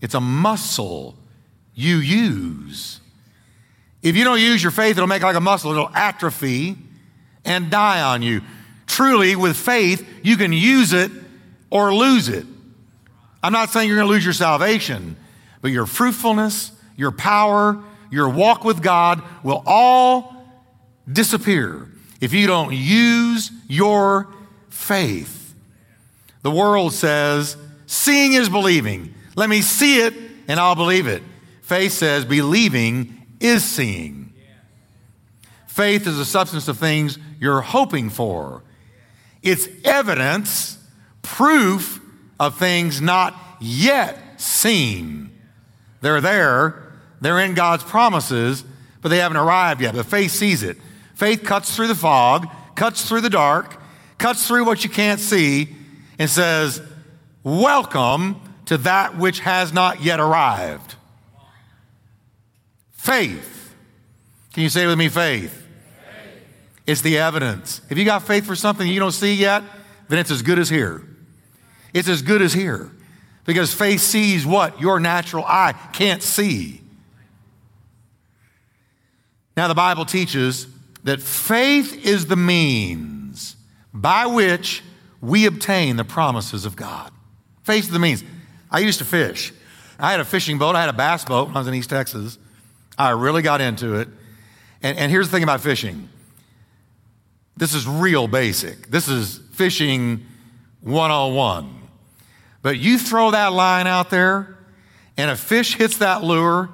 it's 0.00 0.14
a 0.14 0.20
muscle 0.20 1.16
you 1.74 1.96
use. 1.96 3.00
If 4.02 4.16
you 4.16 4.24
don't 4.24 4.40
use 4.40 4.62
your 4.62 4.72
faith, 4.72 4.96
it'll 4.96 5.08
make 5.08 5.22
like 5.22 5.36
a 5.36 5.40
muscle, 5.40 5.70
it'll 5.72 5.94
atrophy 5.94 6.76
and 7.44 7.70
die 7.70 8.02
on 8.02 8.22
you. 8.22 8.42
Truly, 8.86 9.36
with 9.36 9.56
faith, 9.56 10.06
you 10.22 10.36
can 10.36 10.52
use 10.52 10.92
it 10.92 11.10
or 11.70 11.94
lose 11.94 12.28
it. 12.28 12.46
I'm 13.42 13.52
not 13.52 13.70
saying 13.70 13.88
you're 13.88 13.96
going 13.96 14.08
to 14.08 14.12
lose 14.12 14.24
your 14.24 14.34
salvation, 14.34 15.16
but 15.60 15.70
your 15.70 15.86
fruitfulness, 15.86 16.72
your 16.96 17.12
power, 17.12 17.82
your 18.10 18.28
walk 18.28 18.64
with 18.64 18.82
God 18.82 19.22
will 19.42 19.62
all 19.66 20.34
disappear 21.10 21.88
if 22.20 22.32
you 22.32 22.46
don't 22.46 22.74
use 22.74 23.50
your 23.68 24.28
faith. 24.70 25.54
The 26.42 26.50
world 26.50 26.92
says, 26.92 27.56
seeing 27.86 28.32
is 28.32 28.48
believing. 28.48 29.14
Let 29.38 29.48
me 29.48 29.62
see 29.62 30.00
it 30.00 30.14
and 30.48 30.58
I'll 30.58 30.74
believe 30.74 31.06
it. 31.06 31.22
Faith 31.62 31.92
says, 31.92 32.24
believing 32.24 33.24
is 33.38 33.62
seeing. 33.62 34.32
Faith 35.68 36.08
is 36.08 36.16
the 36.16 36.24
substance 36.24 36.66
of 36.66 36.76
things 36.76 37.20
you're 37.38 37.60
hoping 37.60 38.10
for. 38.10 38.64
It's 39.40 39.68
evidence, 39.84 40.76
proof 41.22 42.00
of 42.40 42.58
things 42.58 43.00
not 43.00 43.32
yet 43.60 44.18
seen. 44.40 45.30
They're 46.00 46.20
there, 46.20 46.98
they're 47.20 47.38
in 47.38 47.54
God's 47.54 47.84
promises, 47.84 48.64
but 49.02 49.10
they 49.10 49.18
haven't 49.18 49.36
arrived 49.36 49.82
yet. 49.82 49.94
But 49.94 50.06
faith 50.06 50.32
sees 50.32 50.64
it. 50.64 50.78
Faith 51.14 51.44
cuts 51.44 51.76
through 51.76 51.86
the 51.86 51.94
fog, 51.94 52.48
cuts 52.74 53.08
through 53.08 53.20
the 53.20 53.30
dark, 53.30 53.80
cuts 54.18 54.48
through 54.48 54.64
what 54.64 54.82
you 54.82 54.90
can't 54.90 55.20
see, 55.20 55.76
and 56.18 56.28
says, 56.28 56.82
Welcome 57.44 58.47
to 58.68 58.76
that 58.78 59.16
which 59.16 59.40
has 59.40 59.72
not 59.72 60.02
yet 60.02 60.20
arrived 60.20 60.94
faith. 63.08 63.74
Can 64.52 64.62
you 64.62 64.68
say 64.68 64.86
with 64.86 64.98
me, 64.98 65.08
faith? 65.08 65.50
faith? 65.50 66.42
It's 66.86 67.00
the 67.00 67.16
evidence. 67.16 67.80
If 67.88 67.96
you 67.96 68.04
got 68.04 68.24
faith 68.24 68.44
for 68.44 68.54
something 68.54 68.86
you 68.86 69.00
don't 69.00 69.12
see 69.12 69.32
yet, 69.32 69.62
then 70.08 70.18
it's 70.18 70.30
as 70.30 70.42
good 70.42 70.58
as 70.58 70.68
here. 70.68 71.02
It's 71.94 72.08
as 72.08 72.20
good 72.20 72.42
as 72.42 72.52
here. 72.52 72.92
Because 73.46 73.72
faith 73.72 74.02
sees 74.02 74.44
what 74.44 74.78
your 74.78 75.00
natural 75.00 75.44
eye 75.46 75.72
can't 75.94 76.22
see. 76.22 76.82
Now, 79.56 79.68
the 79.68 79.74
Bible 79.74 80.04
teaches 80.04 80.66
that 81.04 81.22
faith 81.22 82.04
is 82.04 82.26
the 82.26 82.36
means 82.36 83.56
by 83.94 84.26
which 84.26 84.82
we 85.22 85.46
obtain 85.46 85.96
the 85.96 86.04
promises 86.04 86.66
of 86.66 86.76
God. 86.76 87.10
Faith 87.64 87.84
is 87.84 87.90
the 87.90 87.98
means. 87.98 88.22
I 88.70 88.80
used 88.80 88.98
to 88.98 89.04
fish. 89.04 89.52
I 89.98 90.10
had 90.10 90.20
a 90.20 90.24
fishing 90.24 90.58
boat, 90.58 90.76
I 90.76 90.80
had 90.80 90.90
a 90.90 90.94
bass 90.94 91.24
boat 91.24 91.48
when 91.48 91.56
I 91.56 91.60
was 91.60 91.68
in 91.68 91.74
East 91.74 91.90
Texas. 91.90 92.38
I 92.96 93.10
really 93.10 93.42
got 93.42 93.60
into 93.60 93.94
it. 93.94 94.08
And, 94.82 94.98
and 94.98 95.10
here's 95.10 95.28
the 95.28 95.32
thing 95.32 95.42
about 95.42 95.60
fishing 95.60 96.08
this 97.56 97.74
is 97.74 97.88
real 97.88 98.28
basic. 98.28 98.88
This 98.88 99.08
is 99.08 99.40
fishing 99.52 100.24
101. 100.82 101.74
But 102.62 102.78
you 102.78 102.98
throw 102.98 103.32
that 103.32 103.52
line 103.52 103.88
out 103.88 104.10
there, 104.10 104.56
and 105.16 105.30
a 105.30 105.36
fish 105.36 105.74
hits 105.74 105.98
that 105.98 106.22
lure, 106.22 106.70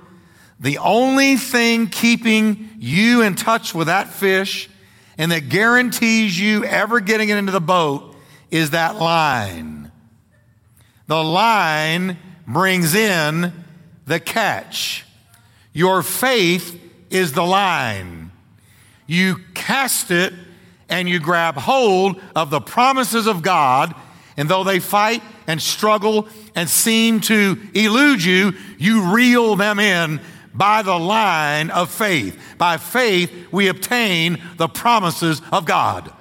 the 0.61 0.79
only 0.79 1.37
thing 1.37 1.89
keeping 1.89 2.69
you 2.79 3.23
in 3.23 3.35
touch 3.35 3.75
with 3.75 3.87
that 3.87 4.09
fish 4.09 4.69
and 5.17 5.33
that 5.33 5.49
guarantees 5.49 6.39
you 6.39 6.65
ever 6.65 7.01
getting 7.01 7.31
it 7.31 7.39
into 7.39 7.53
the 7.53 7.61
boat 7.61 8.15
is 8.51 8.71
that 8.71 8.97
line. 8.97 9.84
The 11.07 11.23
line 11.23 12.17
brings 12.47 12.95
in 12.95 13.53
the 14.07 14.21
catch. 14.21 15.05
Your 15.73 16.03
faith 16.03 16.81
is 17.11 17.33
the 17.33 17.45
line. 17.45 18.31
You 19.07 19.37
cast 19.55 20.11
it 20.11 20.33
and 20.89 21.09
you 21.09 21.19
grab 21.19 21.57
hold 21.57 22.21
of 22.37 22.51
the 22.51 22.61
promises 22.61 23.27
of 23.27 23.43
God, 23.43 23.95
and 24.37 24.49
though 24.49 24.65
they 24.65 24.81
fight 24.81 25.23
and 25.47 25.61
struggle 25.61 26.29
and 26.55 26.69
seem 26.69 27.21
to 27.21 27.59
elude 27.75 28.23
you, 28.23 28.53
you 28.79 29.15
reel 29.15 29.57
them 29.57 29.79
in 29.79 30.21
by 30.55 30.83
the 30.83 30.99
line 30.99 31.71
of 31.71 31.91
faith. 31.91 32.39
By 32.59 32.77
faith, 32.77 33.31
we 33.51 33.69
obtain 33.69 34.41
the 34.57 34.69
promises 34.69 35.43
of 35.51 35.65
God. 35.65 36.13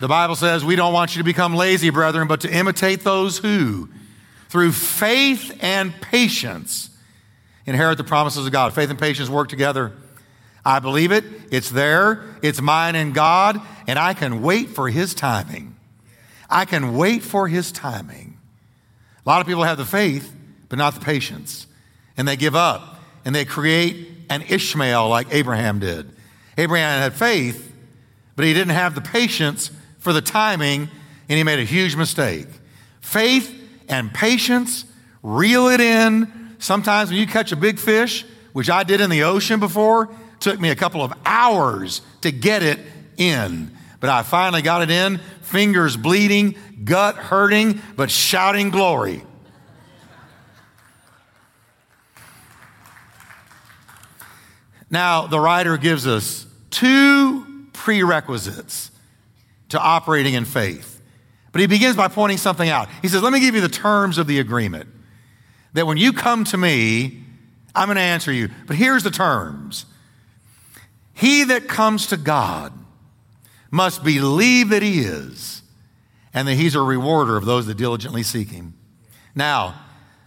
The 0.00 0.08
Bible 0.08 0.36
says 0.36 0.64
we 0.64 0.76
don't 0.76 0.92
want 0.92 1.16
you 1.16 1.20
to 1.20 1.24
become 1.24 1.54
lazy, 1.54 1.90
brethren, 1.90 2.28
but 2.28 2.42
to 2.42 2.52
imitate 2.52 3.00
those 3.00 3.38
who, 3.38 3.88
through 4.48 4.72
faith 4.72 5.56
and 5.60 5.92
patience, 6.00 6.90
inherit 7.66 7.98
the 7.98 8.04
promises 8.04 8.46
of 8.46 8.52
God. 8.52 8.72
Faith 8.74 8.90
and 8.90 8.98
patience 8.98 9.28
work 9.28 9.48
together. 9.48 9.92
I 10.64 10.78
believe 10.78 11.12
it. 11.12 11.24
It's 11.50 11.70
there. 11.70 12.22
It's 12.42 12.60
mine 12.60 12.94
in 12.94 13.12
God. 13.12 13.60
And 13.86 13.98
I 13.98 14.14
can 14.14 14.42
wait 14.42 14.68
for 14.68 14.88
His 14.88 15.14
timing. 15.14 15.76
I 16.48 16.64
can 16.64 16.96
wait 16.96 17.22
for 17.22 17.48
His 17.48 17.72
timing. 17.72 18.38
A 19.26 19.28
lot 19.28 19.40
of 19.40 19.46
people 19.46 19.64
have 19.64 19.78
the 19.78 19.84
faith, 19.84 20.32
but 20.68 20.78
not 20.78 20.94
the 20.94 21.00
patience. 21.00 21.66
And 22.16 22.26
they 22.26 22.36
give 22.36 22.54
up 22.54 23.00
and 23.24 23.34
they 23.34 23.44
create 23.44 24.08
an 24.30 24.42
Ishmael 24.42 25.08
like 25.08 25.26
Abraham 25.32 25.80
did. 25.80 26.10
Abraham 26.56 27.00
had 27.00 27.14
faith, 27.14 27.72
but 28.36 28.44
he 28.44 28.54
didn't 28.54 28.74
have 28.74 28.94
the 28.94 29.00
patience 29.00 29.70
for 30.08 30.14
the 30.14 30.22
timing, 30.22 30.88
and 31.28 31.36
he 31.36 31.44
made 31.44 31.58
a 31.58 31.64
huge 31.64 31.94
mistake. 31.94 32.46
Faith 33.02 33.54
and 33.90 34.10
patience, 34.10 34.86
reel 35.22 35.68
it 35.68 35.82
in. 35.82 36.54
Sometimes 36.58 37.10
when 37.10 37.18
you 37.18 37.26
catch 37.26 37.52
a 37.52 37.56
big 37.56 37.78
fish, 37.78 38.24
which 38.54 38.70
I 38.70 38.84
did 38.84 39.02
in 39.02 39.10
the 39.10 39.24
ocean 39.24 39.60
before, 39.60 40.08
took 40.40 40.58
me 40.58 40.70
a 40.70 40.74
couple 40.74 41.02
of 41.02 41.12
hours 41.26 42.00
to 42.22 42.32
get 42.32 42.62
it 42.62 42.78
in. 43.18 43.70
But 44.00 44.08
I 44.08 44.22
finally 44.22 44.62
got 44.62 44.80
it 44.80 44.90
in, 44.90 45.20
fingers 45.42 45.94
bleeding, 45.94 46.56
gut 46.84 47.16
hurting, 47.16 47.82
but 47.94 48.10
shouting 48.10 48.70
glory. 48.70 49.22
Now, 54.88 55.26
the 55.26 55.38
writer 55.38 55.76
gives 55.76 56.06
us 56.06 56.46
two 56.70 57.66
prerequisites 57.74 58.92
to 59.70 59.78
operating 59.80 60.34
in 60.34 60.44
faith. 60.44 61.00
But 61.52 61.60
he 61.60 61.66
begins 61.66 61.96
by 61.96 62.08
pointing 62.08 62.38
something 62.38 62.68
out. 62.68 62.88
He 63.02 63.08
says, 63.08 63.22
Let 63.22 63.32
me 63.32 63.40
give 63.40 63.54
you 63.54 63.60
the 63.60 63.68
terms 63.68 64.18
of 64.18 64.26
the 64.26 64.38
agreement. 64.38 64.88
That 65.72 65.86
when 65.86 65.96
you 65.96 66.12
come 66.12 66.44
to 66.44 66.56
me, 66.56 67.22
I'm 67.74 67.86
going 67.86 67.96
to 67.96 68.02
answer 68.02 68.32
you. 68.32 68.48
But 68.66 68.76
here's 68.76 69.02
the 69.02 69.10
terms 69.10 69.86
He 71.14 71.44
that 71.44 71.68
comes 71.68 72.08
to 72.08 72.16
God 72.16 72.72
must 73.70 74.02
believe 74.02 74.70
that 74.70 74.82
he 74.82 75.00
is, 75.00 75.62
and 76.32 76.48
that 76.48 76.54
he's 76.54 76.74
a 76.74 76.80
rewarder 76.80 77.36
of 77.36 77.44
those 77.44 77.66
that 77.66 77.76
diligently 77.76 78.22
seek 78.22 78.48
him. 78.48 78.74
Now, 79.34 79.78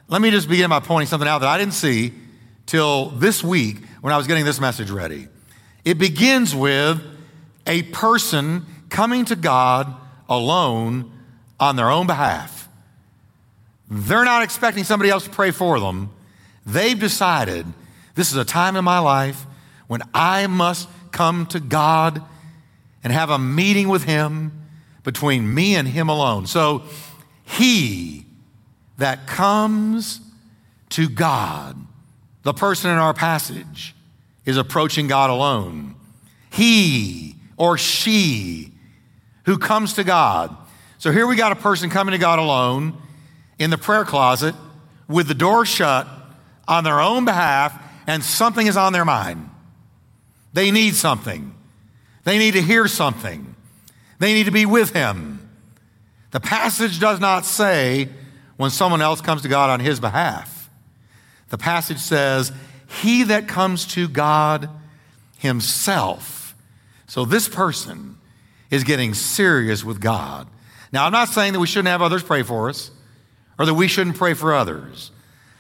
let 0.07 0.21
me 0.21 0.29
just 0.29 0.48
begin 0.48 0.69
by 0.69 0.79
pointing 0.79 1.07
something 1.07 1.27
out 1.27 1.39
that 1.39 1.50
I 1.50 1.57
didn't 1.57 1.74
see 1.74 2.13
till 2.65 3.10
this 3.10 3.43
week 3.43 3.77
when 4.01 4.13
I 4.13 4.17
was 4.17 4.27
getting 4.27 4.45
this 4.45 4.60
message 4.60 4.91
ready. 4.91 5.27
It 5.83 5.98
begins 5.98 6.55
with 6.55 7.01
a 7.65 7.83
person 7.83 8.65
coming 8.91 9.25
to 9.25 9.36
God 9.36 9.91
alone 10.29 11.12
on 11.60 11.75
their 11.75 11.89
own 11.89 12.05
behalf. 12.05 12.69
They're 13.89 14.24
not 14.24 14.43
expecting 14.43 14.83
somebody 14.83 15.10
else 15.10 15.24
to 15.24 15.31
pray 15.31 15.50
for 15.50 15.79
them. 15.79 16.12
They've 16.65 17.00
decided 17.00 17.65
this 18.13 18.31
is 18.31 18.38
a 18.38 18.45
time 18.45 18.75
in 18.75 18.86
my 18.86 19.00
life 19.00 19.48
when 19.88 20.03
I 20.13 20.45
must 20.45 20.88
come 21.12 21.48
to 21.48 21.60
God 21.60 22.21
and 23.03 23.12
have 23.12 23.31
a 23.31 23.39
meeting 23.39 23.89
with 23.89 24.03
Him 24.03 24.51
between 25.03 25.51
me 25.51 25.75
and 25.75 25.88
Him 25.88 26.07
alone. 26.07 26.45
So, 26.45 26.83
He 27.43 28.25
that 28.98 29.25
comes 29.25 30.21
to 30.89 31.10
God 31.10 31.75
the 32.43 32.53
person 32.53 32.91
in 32.91 32.98
our 32.98 33.13
passage 33.13 33.95
is 34.45 34.57
approaching 34.57 35.07
God 35.07 35.29
alone. 35.29 35.95
He 36.50 37.36
or 37.57 37.77
she 37.77 38.70
who 39.51 39.58
comes 39.58 39.93
to 39.96 40.03
God. 40.05 40.55
So 40.98 41.12
here 41.12 41.27
we 41.27 41.36
got 41.36 41.51
a 41.51 41.58
person 41.58 41.89
coming 41.89 42.13
to 42.13 42.17
God 42.17 42.39
alone 42.39 42.98
in 43.60 43.70
the 43.70 43.77
prayer 43.77 44.05
closet 44.05 44.55
with 45.10 45.27
the 45.27 45.34
door 45.34 45.65
shut 45.65 46.08
on 46.70 46.86
their 46.86 47.01
own 47.01 47.25
behalf, 47.25 47.77
and 48.08 48.24
something 48.24 48.65
is 48.65 48.77
on 48.77 48.93
their 48.93 49.03
mind. 49.03 49.50
They 50.53 50.72
need 50.72 50.96
something. 50.96 51.53
They 52.24 52.38
need 52.38 52.53
to 52.53 52.62
hear 52.62 52.88
something. 52.88 53.55
They 54.20 54.34
need 54.34 54.46
to 54.46 54.51
be 54.51 54.65
with 54.65 54.93
Him. 54.93 55.50
The 56.32 56.39
passage 56.39 57.02
does 57.02 57.19
not 57.19 57.43
say 57.43 58.08
when 58.56 58.69
someone 58.69 59.02
else 59.02 59.19
comes 59.19 59.41
to 59.41 59.49
God 59.49 59.69
on 59.69 59.82
His 59.82 59.99
behalf. 59.99 60.69
The 61.49 61.58
passage 61.58 61.99
says, 61.99 62.54
He 63.02 63.23
that 63.23 63.49
comes 63.49 63.86
to 63.88 64.08
God 64.08 64.69
himself. 65.38 66.56
So 67.08 67.25
this 67.25 67.49
person 67.49 68.15
is 68.71 68.84
getting 68.84 69.13
serious 69.13 69.84
with 69.84 70.01
God. 70.01 70.47
Now, 70.91 71.05
I'm 71.05 71.12
not 71.12 71.29
saying 71.29 71.53
that 71.53 71.60
we 71.60 71.67
shouldn't 71.67 71.89
have 71.89 72.01
others 72.01 72.23
pray 72.23 72.41
for 72.41 72.69
us 72.69 72.89
or 73.60 73.67
that 73.67 73.75
we 73.75 73.88
shouldn't 73.88 74.17
pray 74.17 74.34
for 74.34 74.53
others. 74.53 75.12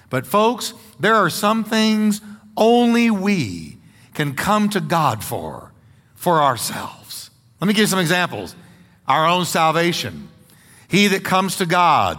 But, 0.09 0.25
folks, 0.25 0.73
there 0.99 1.15
are 1.15 1.29
some 1.29 1.63
things 1.63 2.19
only 2.57 3.11
we 3.11 3.77
can 4.15 4.33
come 4.33 4.69
to 4.69 4.81
God 4.81 5.23
for, 5.23 5.71
for 6.15 6.41
ourselves. 6.41 7.29
Let 7.59 7.67
me 7.67 7.73
give 7.73 7.81
you 7.81 7.87
some 7.87 7.99
examples. 7.99 8.55
Our 9.07 9.27
own 9.27 9.45
salvation. 9.45 10.29
He 10.87 11.07
that 11.07 11.23
comes 11.23 11.57
to 11.57 11.67
God 11.67 12.17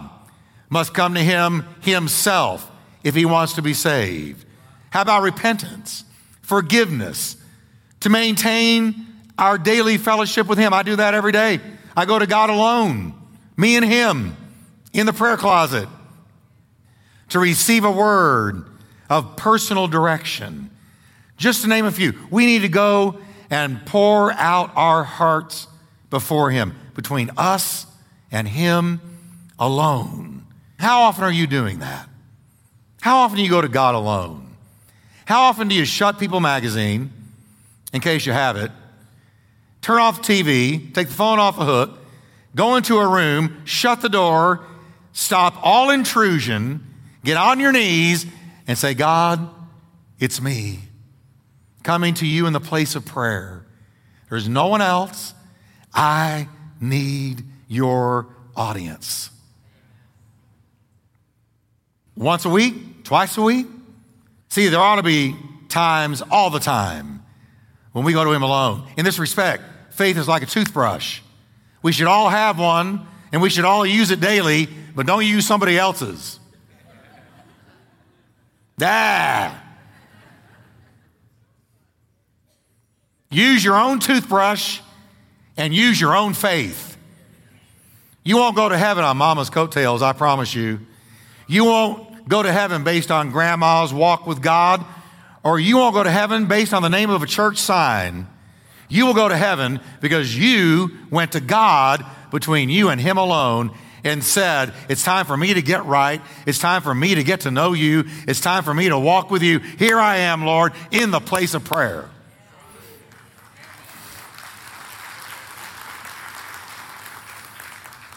must 0.71 0.95
come 0.95 1.15
to 1.15 1.21
Him 1.21 1.67
Himself 1.81 2.71
if 3.05 3.15
he 3.15 3.25
wants 3.25 3.55
to 3.55 3.63
be 3.63 3.75
saved? 3.75 4.45
How 4.91 5.03
about 5.03 5.23
repentance, 5.23 6.05
forgiveness, 6.43 7.37
to 8.01 8.11
maintain 8.11 9.07
our 9.39 9.59
daily 9.59 9.99
fellowship 9.99 10.47
with 10.47 10.59
him? 10.59 10.73
I 10.73 10.83
do 10.83 10.97
that 10.97 11.15
every 11.15 11.33
day. 11.33 11.61
I 11.97 12.05
go 12.05 12.19
to 12.19 12.27
God 12.27 12.51
alone, 12.51 13.15
me 13.57 13.77
and 13.77 13.85
him, 13.85 14.37
in 14.93 15.07
the 15.07 15.13
prayer 15.13 15.37
closet, 15.37 15.89
to 17.31 17.39
receive 17.39 17.85
a 17.85 17.91
word 17.91 18.65
of 19.09 19.37
personal 19.37 19.89
direction. 19.89 20.71
Just 21.37 21.63
to 21.63 21.69
name 21.69 21.85
a 21.85 21.93
few, 21.93 22.15
we 22.31 22.47
need 22.47 22.63
to 22.63 22.69
go 22.69 23.19
and 23.51 23.85
pour 23.85 24.33
out 24.33 24.71
our 24.77 25.05
hearts 25.05 25.67
before 26.09 26.51
him, 26.51 26.75
between 26.95 27.31
us 27.37 27.87
and 28.31 28.49
him 28.49 29.01
alone. 29.59 30.45
How 30.79 31.03
often 31.03 31.25
are 31.25 31.33
you 31.33 31.47
doing 31.47 31.81
that? 31.81 32.09
How 33.01 33.19
often 33.19 33.37
do 33.37 33.43
you 33.43 33.51
go 33.51 33.61
to 33.61 33.69
God 33.69 33.95
alone? 33.95 34.57
How 35.25 35.43
often 35.43 35.69
do 35.69 35.75
you 35.75 35.85
shut 35.85 36.19
People 36.19 36.41
magazine, 36.41 37.13
in 37.93 38.01
case 38.01 38.27
you 38.27 38.33
have 38.33 38.57
it, 38.57 38.71
turn 39.83 40.01
off 40.01 40.23
TV, 40.23 40.95
take 40.95 41.09
the 41.09 41.15
phone 41.15 41.39
off 41.39 41.59
the 41.59 41.65
hook, 41.65 41.99
go 42.55 42.77
into 42.77 42.99
a 42.99 43.07
room, 43.07 43.61
shut 43.65 44.01
the 44.01 44.09
door, 44.09 44.65
stop 45.13 45.55
all 45.63 45.91
intrusion, 45.91 46.87
get 47.23 47.37
on 47.37 47.61
your 47.61 47.73
knees, 47.73 48.25
and 48.67 48.79
say, 48.79 48.95
God, 48.95 49.51
it's 50.19 50.41
me 50.41 50.79
coming 51.83 52.15
to 52.15 52.27
you 52.27 52.47
in 52.47 52.55
the 52.55 52.61
place 52.61 52.95
of 52.95 53.05
prayer. 53.05 53.67
There's 54.31 54.49
no 54.49 54.69
one 54.69 54.81
else. 54.81 55.35
I 55.93 56.49
need 56.81 57.45
your 57.69 58.29
audience. 58.57 59.29
Once 62.17 62.45
a 62.45 62.49
week, 62.49 62.75
Twice 63.05 63.37
a 63.37 63.43
week? 63.43 63.67
See, 64.49 64.69
there 64.69 64.81
ought 64.81 64.97
to 64.97 65.03
be 65.03 65.37
times 65.69 66.23
all 66.31 66.51
the 66.51 66.61
time 66.61 67.23
when 67.93 68.05
we 68.05 68.13
go 68.13 68.25
to 68.25 68.33
Him 68.33 68.43
alone. 68.43 68.89
In 68.97 69.05
this 69.05 69.19
respect, 69.19 69.63
faith 69.93 70.17
is 70.17 70.29
like 70.29 70.43
a 70.43 70.47
toothbrush. 70.47 71.21
We 71.83 71.93
should 71.93 72.07
all 72.07 72.29
have 72.29 72.59
one 72.59 73.07
and 73.33 73.41
we 73.41 73.51
should 73.51 73.65
all 73.65 73.87
use 73.87 74.11
it 74.11 74.21
daily, 74.21 74.69
but 74.95 75.07
don't 75.07 75.25
use 75.25 75.47
somebody 75.47 75.79
else's. 75.79 76.39
Ah. 78.81 79.63
Use 83.31 83.65
your 83.65 83.77
own 83.77 84.01
toothbrush 84.01 84.81
and 85.57 85.75
use 85.75 86.01
your 86.01 86.15
own 86.15 86.35
faith. 86.35 86.97
You 88.25 88.37
won't 88.37 88.55
go 88.55 88.69
to 88.69 88.77
heaven 88.77 89.05
on 89.05 89.17
mama's 89.17 89.51
coattails, 89.51 90.03
I 90.03 90.13
promise 90.13 90.55
you. 90.55 90.81
You 91.47 91.65
won't 91.65 92.29
go 92.29 92.43
to 92.43 92.53
heaven 92.53 92.85
based 92.85 93.11
on 93.11 93.31
grandma's 93.31 93.93
walk 93.93 94.27
with 94.27 94.43
God, 94.43 94.85
or 95.43 95.59
you 95.59 95.79
won't 95.79 95.95
go 95.95 96.03
to 96.03 96.11
heaven 96.11 96.47
based 96.47 96.73
on 96.73 96.83
the 96.83 96.89
name 96.89 97.11
of 97.11 97.23
a 97.23 97.27
church 97.27 97.59
sign. 97.59 98.29
You 98.93 99.07
will 99.07 99.15
go 99.15 99.27
to 99.27 99.37
heaven 99.39 99.81
because 100.03 100.37
you 100.37 100.91
went 101.11 101.33
to 101.33 101.41
God 101.41 102.05
between 102.31 102.69
you 102.69 102.91
and 102.91 103.01
Him 103.01 103.17
alone 103.17 103.75
and 104.05 104.23
said, 104.23 104.75
It's 104.91 105.03
time 105.03 105.25
for 105.25 105.35
me 105.35 105.55
to 105.55 105.63
get 105.63 105.87
right. 105.87 106.21
It's 106.45 106.59
time 106.59 106.83
for 106.83 106.95
me 106.95 107.15
to 107.15 107.25
get 107.25 107.41
to 107.41 107.51
know 107.51 107.73
you. 107.73 108.05
It's 108.29 108.43
time 108.43 108.65
for 108.65 108.75
me 108.75 108.91
to 108.91 108.99
walk 108.99 109.31
with 109.31 109.43
you. 109.43 109.61
Here 109.61 109.99
I 109.99 110.17
am, 110.17 110.45
Lord, 110.45 110.75
in 110.91 111.11
the 111.11 111.21
place 111.21 111.55
of 111.55 111.65
prayer. 111.65 112.11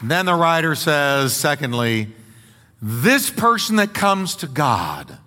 Then 0.03 0.25
the 0.25 0.35
writer 0.35 0.75
says, 0.75 1.33
secondly, 1.33 2.09
this 2.81 3.29
person 3.29 3.77
that 3.77 3.93
comes 3.93 4.35
to 4.37 4.47
God 4.47 5.19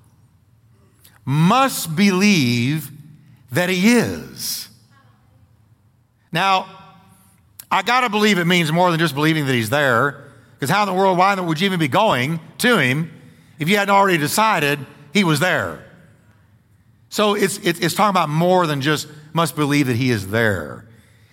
must 1.24 1.96
believe 1.96 2.90
that 3.50 3.70
he 3.70 3.94
is. 3.94 4.67
Now, 6.32 6.68
I 7.70 7.82
got 7.82 8.00
to 8.00 8.08
believe 8.08 8.38
it 8.38 8.46
means 8.46 8.72
more 8.72 8.90
than 8.90 8.98
just 8.98 9.14
believing 9.14 9.46
that 9.46 9.52
he's 9.52 9.70
there, 9.70 10.24
because 10.54 10.70
how 10.70 10.82
in 10.82 10.88
the 10.88 10.94
world, 10.94 11.18
why 11.18 11.34
would 11.34 11.60
you 11.60 11.66
even 11.66 11.78
be 11.78 11.88
going 11.88 12.40
to 12.58 12.78
him 12.78 13.10
if 13.58 13.68
you 13.68 13.76
hadn't 13.76 13.94
already 13.94 14.18
decided 14.18 14.78
he 15.12 15.24
was 15.24 15.40
there? 15.40 15.84
So 17.10 17.34
it's, 17.34 17.58
it's, 17.58 17.80
it's 17.80 17.94
talking 17.94 18.10
about 18.10 18.28
more 18.28 18.66
than 18.66 18.80
just 18.80 19.08
must 19.32 19.56
believe 19.56 19.86
that 19.86 19.96
He 19.96 20.10
is 20.10 20.28
there. 20.28 20.84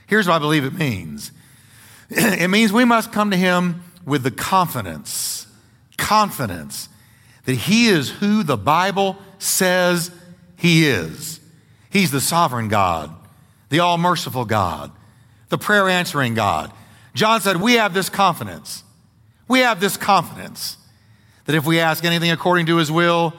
Here's 0.07 0.27
what 0.27 0.35
I 0.35 0.39
believe 0.39 0.63
it 0.65 0.73
means 0.73 1.31
it 2.09 2.49
means 2.49 2.71
we 2.71 2.85
must 2.85 3.11
come 3.11 3.31
to 3.31 3.37
Him 3.37 3.83
with 4.05 4.23
the 4.23 4.31
confidence, 4.31 5.47
confidence 5.97 6.89
that 7.45 7.55
He 7.55 7.87
is 7.87 8.09
who 8.09 8.43
the 8.43 8.57
Bible 8.57 9.17
says 9.39 10.11
He 10.55 10.87
is. 10.87 11.39
He's 11.89 12.11
the 12.11 12.21
sovereign 12.21 12.67
God, 12.67 13.13
the 13.69 13.79
all 13.79 13.97
merciful 13.97 14.45
God, 14.45 14.91
the 15.49 15.57
prayer 15.57 15.89
answering 15.89 16.33
God. 16.33 16.71
John 17.13 17.41
said, 17.41 17.57
We 17.57 17.73
have 17.73 17.93
this 17.93 18.09
confidence. 18.09 18.83
We 19.47 19.59
have 19.59 19.79
this 19.79 19.97
confidence 19.97 20.77
that 21.45 21.55
if 21.55 21.65
we 21.65 21.79
ask 21.79 22.03
anything 22.03 22.31
according 22.31 22.65
to 22.67 22.77
His 22.77 22.91
will, 22.91 23.33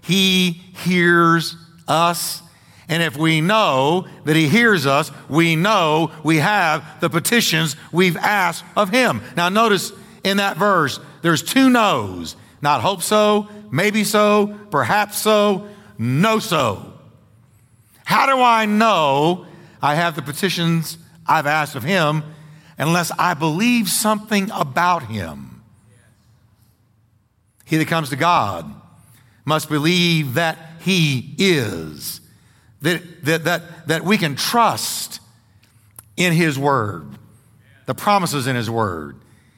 He 0.00 0.50
hears 0.50 1.56
us. 1.88 2.42
And 2.88 3.02
if 3.02 3.16
we 3.16 3.40
know 3.40 4.06
that 4.24 4.36
He 4.36 4.48
hears 4.48 4.86
us, 4.86 5.10
we 5.28 5.56
know 5.56 6.10
we 6.24 6.38
have 6.38 7.00
the 7.00 7.08
petitions 7.08 7.76
we've 7.92 8.16
asked 8.16 8.64
of 8.76 8.90
Him. 8.90 9.22
Now, 9.36 9.48
notice 9.48 9.92
in 10.24 10.38
that 10.38 10.56
verse, 10.56 11.00
there's 11.22 11.42
two 11.42 11.70
no's 11.70 12.36
not 12.62 12.80
hope 12.80 13.02
so, 13.02 13.48
maybe 13.72 14.04
so, 14.04 14.56
perhaps 14.70 15.18
so, 15.18 15.68
no 15.98 16.38
so. 16.38 16.92
How 18.04 18.26
do 18.26 18.40
I 18.40 18.66
know 18.66 19.46
I 19.82 19.96
have 19.96 20.14
the 20.14 20.22
petitions 20.22 20.96
I've 21.26 21.46
asked 21.46 21.74
of 21.74 21.82
Him 21.82 22.22
unless 22.78 23.10
I 23.18 23.34
believe 23.34 23.88
something 23.88 24.50
about 24.52 25.04
Him? 25.04 25.62
He 27.64 27.76
that 27.78 27.88
comes 27.88 28.10
to 28.10 28.16
God 28.16 28.72
must 29.44 29.68
believe 29.68 30.34
that 30.34 30.58
He 30.80 31.34
is, 31.38 32.20
that, 32.82 33.24
that, 33.24 33.44
that, 33.44 33.88
that 33.88 34.04
we 34.04 34.18
can 34.18 34.36
trust 34.36 35.20
in 36.16 36.32
His 36.32 36.58
Word, 36.58 37.08
the 37.86 37.94
promises 37.94 38.46
in 38.46 38.56
His 38.56 38.70
Word, 38.70 39.16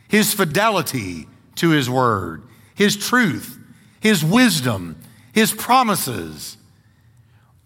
His 0.08 0.32
fidelity 0.32 1.26
to 1.56 1.70
His 1.70 1.90
Word, 1.90 2.42
His 2.74 2.96
truth, 2.96 3.58
His 4.00 4.24
wisdom, 4.24 4.96
His 5.32 5.52
promises. 5.52 6.56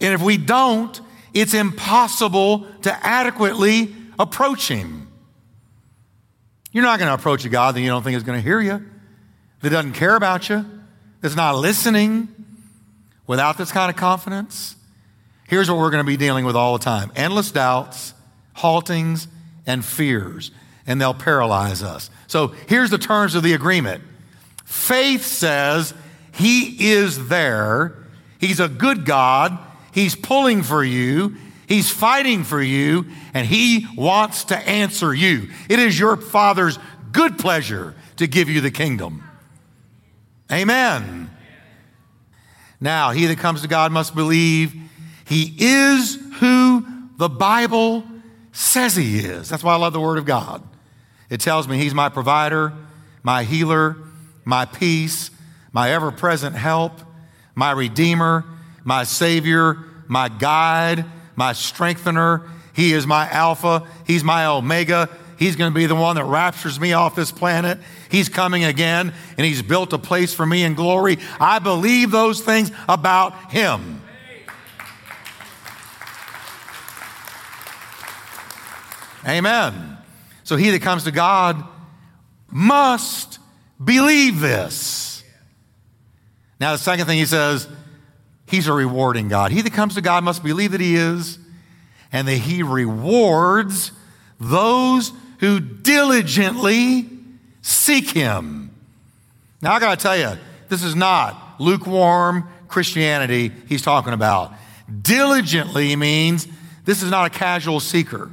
And 0.01 0.15
if 0.15 0.23
we 0.23 0.39
don't, 0.39 1.01
it's 1.41 1.55
impossible 1.55 2.67
to 2.83 3.07
adequately 3.07 3.95
approach 4.19 4.69
Him. 4.69 5.09
You're 6.73 6.85
not 6.85 6.99
going 6.99 7.09
to 7.09 7.15
approach 7.15 7.45
a 7.45 7.49
God 7.49 7.75
that 7.75 7.81
you 7.81 7.89
don't 7.89 8.03
think 8.03 8.17
is 8.17 8.23
going 8.23 8.39
to 8.39 8.43
hear 8.43 8.61
you, 8.61 8.85
that 9.63 9.71
doesn't 9.71 9.93
care 9.93 10.17
about 10.17 10.49
you, 10.49 10.65
that's 11.21 11.37
not 11.37 11.57
listening 11.57 12.29
without 13.27 13.59
this 13.59 13.73
kind 13.73 13.91
of 13.91 13.97
confidence. 13.97 14.77
Here's 15.49 15.71
what 15.71 15.79
we're 15.79 15.91
going 15.91 16.05
to 16.05 16.07
be 16.07 16.17
dealing 16.17 16.45
with 16.45 16.57
all 16.57 16.77
the 16.77 16.85
time 16.85 17.11
endless 17.17 17.51
doubts, 17.51 18.15
haltings, 18.57 19.27
and 19.67 19.85
fears, 19.85 20.51
and 20.87 21.01
they'll 21.01 21.15
paralyze 21.15 21.83
us. 21.83 22.11
So 22.27 22.49
here's 22.67 22.91
the 22.91 22.99
terms 22.99 23.35
of 23.35 23.43
the 23.43 23.55
agreement 23.55 24.03
faith 24.65 25.25
says 25.25 25.95
He 26.33 26.91
is 26.91 27.29
there, 27.29 27.95
He's 28.39 28.61
a 28.61 28.69
good 28.69 29.05
God, 29.05 29.59
He's 29.99 30.15
pulling 30.15 30.63
for 30.63 30.85
you. 30.85 31.35
He's 31.67 31.91
fighting 31.91 32.45
for 32.45 32.63
you 32.63 33.07
and 33.35 33.45
he 33.45 33.85
wants 33.97 34.45
to 34.45 34.57
answer 34.57 35.13
you. 35.13 35.51
It 35.69 35.81
is 35.81 35.99
your 35.99 36.17
Father's 36.17 36.79
good 37.11 37.37
pleasure 37.37 37.97
to 38.15 38.29
give 38.29 38.49
you 38.49 38.61
the 38.61 38.71
kingdom. 38.71 39.25
Amen. 40.53 41.29
Now, 42.81 43.11
he 43.11 43.27
that 43.27 43.39
comes 43.39 43.63
to 43.63 43.69
God 43.69 43.91
must 43.91 44.15
believe 44.15 44.73
he 45.25 45.53
is 45.59 46.17
who 46.39 46.87
the 47.17 47.29
Bible 47.29 48.05
says 48.53 48.95
he 48.95 49.19
is. 49.19 49.49
That's 49.49 49.65
why 49.65 49.73
I 49.73 49.79
love 49.79 49.95
the 49.95 50.01
Word 50.01 50.19
of 50.19 50.27
God. 50.27 50.63
It 51.29 51.41
tells 51.41 51.67
me 51.67 51.77
he's 51.77 51.93
my 51.93 52.09
provider, 52.09 52.73
my 53.25 53.43
healer, 53.43 53.97
my 54.45 54.65
peace, 54.65 55.33
my 55.73 55.91
ever 55.91 56.13
present 56.13 56.55
help, 56.55 56.93
my 57.57 57.73
redeemer, 57.73 58.45
my 58.85 59.03
savior, 59.03 59.88
my 60.09 60.29
guide, 60.29 61.05
my 61.37 61.53
strengthener. 61.53 62.51
He 62.73 62.93
is 62.93 63.07
my 63.07 63.29
Alpha, 63.29 63.87
he's 64.07 64.25
my 64.25 64.47
Omega. 64.47 65.09
He's 65.39 65.55
going 65.55 65.71
to 65.71 65.75
be 65.75 65.87
the 65.87 65.95
one 65.95 66.17
that 66.17 66.25
raptures 66.25 66.81
me 66.81 66.95
off 66.95 67.15
this 67.15 67.31
planet. 67.31 67.79
He's 68.11 68.29
coming 68.29 68.65
again, 68.65 69.15
and 69.37 69.47
He's 69.47 69.63
built 69.63 69.93
a 69.93 69.99
place 69.99 70.35
for 70.35 70.45
me 70.45 70.65
in 70.65 70.75
glory. 70.75 71.19
I 71.39 71.61
believe 71.61 72.11
those 72.11 72.41
things 72.41 72.73
about 72.89 73.53
Him. 73.53 74.03
Amen. 79.27 79.99
So 80.45 80.57
he 80.57 80.71
that 80.71 80.83
comes 80.83 81.05
to 81.05 81.13
God 81.13 81.63
must 82.51 83.39
believe 83.83 84.41
this. 84.41 85.23
Now, 86.59 86.73
the 86.73 86.79
second 86.79 87.07
thing 87.07 87.19
he 87.19 87.27
says, 87.27 87.69
he's 88.49 88.67
a 88.67 88.73
rewarding 88.73 89.29
God. 89.29 89.53
He 89.53 89.63
that 89.63 89.73
comes 89.73 89.95
to 89.95 90.01
God 90.01 90.25
must 90.25 90.43
believe 90.43 90.73
that 90.73 90.81
he 90.81 90.97
is, 90.97 91.39
and 92.13 92.27
that 92.27 92.37
he 92.37 92.63
rewards 92.63 93.93
those 94.41 95.13
who 95.41 95.61
diligently 95.61 97.09
seek 97.63 98.11
him. 98.11 98.71
Now, 99.61 99.75
I 99.75 99.81
got 99.81 99.99
to 99.99 100.03
tell 100.03 100.17
you, 100.17 100.39
this 100.69 100.83
is 100.83 100.95
not 100.95 101.57
lukewarm 101.59 102.49
Christianity 102.69 103.53
he's 103.69 103.83
talking 103.83 104.13
about. 104.13 104.53
Diligently 105.03 105.95
means 105.97 106.47
this 106.85 107.03
is 107.03 107.11
not 107.11 107.27
a 107.27 107.31
casual 107.31 107.81
seeker. 107.81 108.31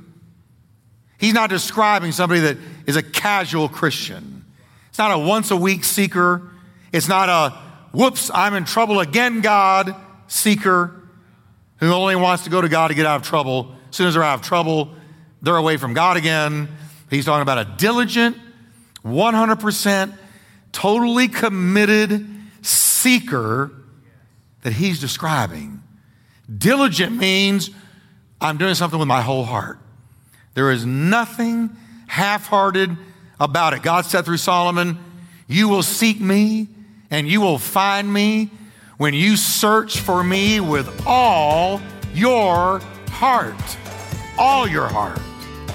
He's 1.17 1.33
not 1.33 1.49
describing 1.49 2.11
somebody 2.11 2.41
that 2.41 2.57
is 2.85 2.95
a 2.95 3.03
casual 3.03 3.67
Christian. 3.67 4.45
It's 4.89 4.97
not 4.97 5.11
a 5.11 5.17
once 5.17 5.51
a 5.51 5.57
week 5.57 5.83
seeker. 5.83 6.41
It's 6.91 7.07
not 7.07 7.29
a 7.29 7.57
whoops, 7.91 8.29
I'm 8.33 8.53
in 8.53 8.65
trouble 8.65 8.99
again, 8.99 9.41
God 9.41 9.95
seeker 10.27 11.01
who 11.77 11.91
only 11.91 12.15
wants 12.15 12.43
to 12.43 12.49
go 12.49 12.61
to 12.61 12.69
God 12.69 12.89
to 12.89 12.93
get 12.93 13.05
out 13.05 13.21
of 13.21 13.27
trouble. 13.27 13.75
As 13.89 13.95
soon 13.95 14.07
as 14.07 14.13
they're 14.13 14.23
out 14.23 14.39
of 14.39 14.45
trouble, 14.45 14.93
they're 15.41 15.57
away 15.57 15.77
from 15.77 15.93
God 15.93 16.17
again. 16.17 16.69
He's 17.09 17.25
talking 17.25 17.41
about 17.41 17.59
a 17.59 17.77
diligent, 17.77 18.37
100% 19.03 20.17
totally 20.71 21.27
committed 21.27 22.27
seeker 22.61 23.71
that 24.61 24.73
he's 24.73 24.99
describing. 24.99 25.83
Diligent 26.57 27.15
means 27.15 27.69
I'm 28.41 28.57
doing 28.57 28.75
something 28.75 28.99
with 28.99 29.07
my 29.07 29.21
whole 29.21 29.45
heart. 29.45 29.79
There 30.53 30.71
is 30.71 30.85
nothing 30.85 31.75
half 32.07 32.47
hearted 32.47 32.95
about 33.39 33.73
it. 33.73 33.83
God 33.83 34.05
said 34.05 34.25
through 34.25 34.37
Solomon, 34.37 34.97
You 35.47 35.69
will 35.69 35.83
seek 35.83 36.19
me 36.19 36.67
and 37.11 37.27
you 37.27 37.41
will 37.41 37.57
find 37.57 38.11
me 38.11 38.49
when 38.97 39.13
you 39.13 39.35
search 39.35 39.99
for 39.99 40.23
me 40.23 40.59
with 40.59 41.05
all 41.05 41.81
your 42.13 42.79
heart. 43.09 43.77
All 44.37 44.67
your 44.67 44.87
heart. 44.87 45.19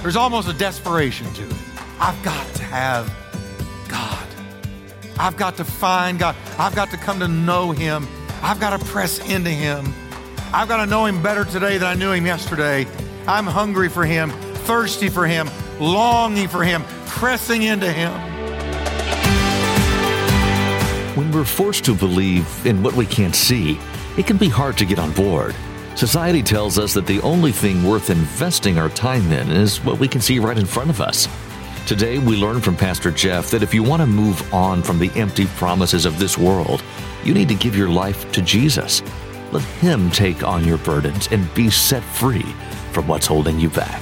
There's 0.01 0.15
almost 0.15 0.49
a 0.49 0.53
desperation 0.53 1.31
to 1.33 1.43
it. 1.43 1.55
I've 1.99 2.21
got 2.23 2.47
to 2.55 2.63
have 2.63 3.13
God. 3.87 4.27
I've 5.19 5.37
got 5.37 5.57
to 5.57 5.63
find 5.63 6.17
God. 6.17 6.35
I've 6.57 6.75
got 6.75 6.89
to 6.91 6.97
come 6.97 7.19
to 7.19 7.27
know 7.27 7.71
Him. 7.71 8.07
I've 8.41 8.59
got 8.59 8.79
to 8.79 8.85
press 8.85 9.19
into 9.29 9.51
Him. 9.51 9.93
I've 10.53 10.67
got 10.67 10.77
to 10.77 10.85
know 10.89 11.05
Him 11.05 11.21
better 11.21 11.45
today 11.45 11.77
than 11.77 11.87
I 11.87 11.93
knew 11.93 12.11
Him 12.11 12.25
yesterday. 12.25 12.87
I'm 13.27 13.45
hungry 13.45 13.89
for 13.89 14.03
Him, 14.03 14.31
thirsty 14.65 15.09
for 15.09 15.27
Him, 15.27 15.49
longing 15.79 16.47
for 16.47 16.63
Him, 16.63 16.83
pressing 17.05 17.61
into 17.61 17.91
Him. 17.91 18.30
When 21.15 21.29
we're 21.33 21.43
forced 21.43 21.83
to 21.85 21.93
believe 21.93 22.65
in 22.65 22.81
what 22.81 22.93
we 22.93 23.05
can't 23.05 23.35
see, 23.35 23.77
it 24.17 24.25
can 24.25 24.37
be 24.37 24.47
hard 24.47 24.77
to 24.77 24.85
get 24.85 24.97
on 24.97 25.11
board. 25.11 25.53
Society 25.95 26.41
tells 26.41 26.79
us 26.79 26.93
that 26.93 27.05
the 27.05 27.19
only 27.19 27.51
thing 27.51 27.83
worth 27.83 28.09
investing 28.09 28.77
our 28.77 28.87
time 28.87 29.29
in 29.33 29.51
is 29.51 29.83
what 29.83 29.99
we 29.99 30.07
can 30.07 30.21
see 30.21 30.39
right 30.39 30.57
in 30.57 30.65
front 30.65 30.89
of 30.89 31.01
us. 31.01 31.27
Today, 31.85 32.17
we 32.17 32.37
learn 32.37 32.61
from 32.61 32.77
Pastor 32.77 33.11
Jeff 33.11 33.51
that 33.51 33.61
if 33.61 33.73
you 33.73 33.83
want 33.83 34.01
to 34.01 34.07
move 34.07 34.53
on 34.53 34.81
from 34.81 34.99
the 34.99 35.11
empty 35.19 35.47
promises 35.57 36.05
of 36.05 36.17
this 36.17 36.37
world, 36.37 36.81
you 37.25 37.33
need 37.33 37.49
to 37.49 37.55
give 37.55 37.75
your 37.75 37.89
life 37.89 38.31
to 38.31 38.41
Jesus. 38.41 39.03
Let 39.51 39.63
Him 39.81 40.11
take 40.11 40.43
on 40.43 40.63
your 40.63 40.77
burdens 40.77 41.27
and 41.29 41.53
be 41.53 41.69
set 41.69 42.03
free 42.03 42.53
from 42.93 43.09
what's 43.09 43.27
holding 43.27 43.59
you 43.59 43.69
back. 43.69 44.01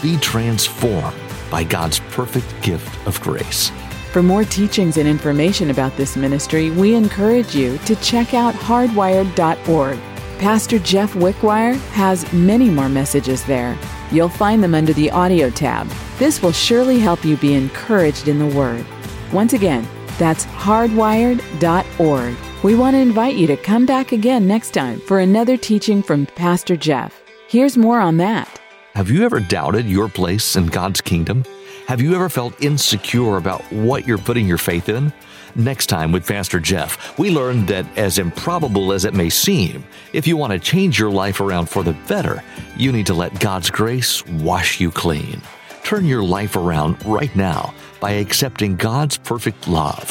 Be 0.00 0.16
transformed 0.16 1.20
by 1.50 1.64
God's 1.64 1.98
perfect 1.98 2.46
gift 2.62 3.06
of 3.06 3.20
grace. 3.20 3.70
For 4.16 4.22
more 4.22 4.44
teachings 4.44 4.96
and 4.96 5.06
information 5.06 5.68
about 5.68 5.94
this 5.98 6.16
ministry, 6.16 6.70
we 6.70 6.94
encourage 6.94 7.54
you 7.54 7.76
to 7.84 7.94
check 7.96 8.32
out 8.32 8.54
hardwired.org. 8.54 9.98
Pastor 10.38 10.78
Jeff 10.78 11.12
Wickwire 11.12 11.76
has 11.90 12.32
many 12.32 12.70
more 12.70 12.88
messages 12.88 13.44
there. 13.44 13.76
You'll 14.10 14.30
find 14.30 14.64
them 14.64 14.74
under 14.74 14.94
the 14.94 15.10
audio 15.10 15.50
tab. 15.50 15.86
This 16.16 16.40
will 16.40 16.52
surely 16.52 16.98
help 16.98 17.26
you 17.26 17.36
be 17.36 17.52
encouraged 17.52 18.26
in 18.26 18.38
the 18.38 18.56
Word. 18.56 18.86
Once 19.34 19.52
again, 19.52 19.86
That's 20.18 20.46
hardwired.org. 20.46 22.36
We 22.64 22.74
want 22.74 22.94
to 22.94 23.00
invite 23.00 23.36
you 23.36 23.46
to 23.48 23.56
come 23.58 23.84
back 23.84 24.12
again 24.12 24.48
next 24.48 24.70
time 24.70 24.98
for 25.00 25.18
another 25.18 25.58
teaching 25.58 26.02
from 26.02 26.24
Pastor 26.24 26.74
Jeff. 26.74 27.22
Here's 27.48 27.76
more 27.76 28.00
on 28.00 28.16
that. 28.16 28.58
Have 28.94 29.10
you 29.10 29.26
ever 29.26 29.40
doubted 29.40 29.84
your 29.84 30.08
place 30.08 30.56
in 30.56 30.68
God's 30.68 31.02
kingdom? 31.02 31.44
Have 31.86 32.00
you 32.00 32.16
ever 32.16 32.28
felt 32.28 32.60
insecure 32.60 33.36
about 33.36 33.62
what 33.72 34.08
you're 34.08 34.18
putting 34.18 34.48
your 34.48 34.58
faith 34.58 34.88
in? 34.88 35.12
Next 35.54 35.86
time 35.86 36.10
with 36.10 36.26
Pastor 36.26 36.58
Jeff, 36.58 37.16
we 37.16 37.30
learned 37.30 37.68
that 37.68 37.86
as 37.96 38.18
improbable 38.18 38.92
as 38.92 39.04
it 39.04 39.14
may 39.14 39.30
seem, 39.30 39.84
if 40.12 40.26
you 40.26 40.36
want 40.36 40.52
to 40.52 40.58
change 40.58 40.98
your 40.98 41.12
life 41.12 41.40
around 41.40 41.66
for 41.66 41.84
the 41.84 41.92
better, 42.08 42.42
you 42.76 42.90
need 42.90 43.06
to 43.06 43.14
let 43.14 43.38
God's 43.38 43.70
grace 43.70 44.26
wash 44.26 44.80
you 44.80 44.90
clean. 44.90 45.40
Turn 45.84 46.06
your 46.06 46.24
life 46.24 46.56
around 46.56 46.96
right 47.06 47.34
now 47.36 47.72
by 48.00 48.10
accepting 48.10 48.74
God's 48.74 49.16
perfect 49.16 49.68
love. 49.68 50.10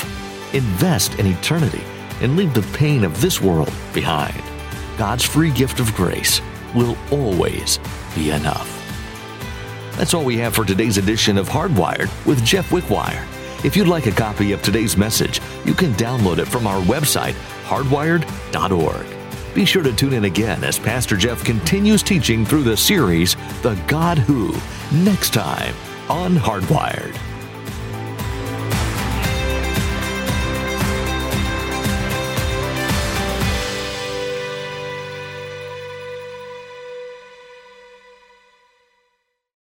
Invest 0.55 1.19
in 1.19 1.27
eternity 1.27 1.83
and 2.21 2.37
leave 2.37 2.53
the 2.53 2.77
pain 2.77 3.03
of 3.03 3.19
this 3.19 3.41
world 3.41 3.73
behind. 3.93 4.41
God's 4.97 5.25
free 5.25 5.51
gift 5.51 5.81
of 5.81 5.93
grace 5.93 6.39
will 6.73 6.95
always 7.11 7.79
be 8.15 8.31
enough. 8.31 8.74
That's 9.97 10.13
all 10.13 10.25
we 10.25 10.37
have 10.37 10.53
for 10.53 10.65
today's 10.65 10.97
edition 10.97 11.37
of 11.37 11.47
Hardwired 11.47 12.09
with 12.25 12.43
Jeff 12.43 12.69
Wickwire. 12.69 13.25
If 13.63 13.77
you'd 13.77 13.87
like 13.87 14.07
a 14.07 14.11
copy 14.11 14.51
of 14.51 14.61
today's 14.61 14.97
message, 14.97 15.39
you 15.63 15.73
can 15.73 15.93
download 15.93 16.37
it 16.37 16.47
from 16.47 16.67
our 16.67 16.81
website, 16.83 17.33
hardwired.org. 17.63 19.05
Be 19.55 19.65
sure 19.65 19.83
to 19.83 19.93
tune 19.93 20.13
in 20.13 20.25
again 20.25 20.65
as 20.65 20.77
Pastor 20.77 21.15
Jeff 21.15 21.43
continues 21.45 22.03
teaching 22.03 22.45
through 22.45 22.63
the 22.63 22.75
series, 22.75 23.35
The 23.61 23.81
God 23.87 24.17
Who, 24.17 24.53
next 24.91 25.33
time 25.33 25.73
on 26.09 26.35
Hardwired. 26.35 27.17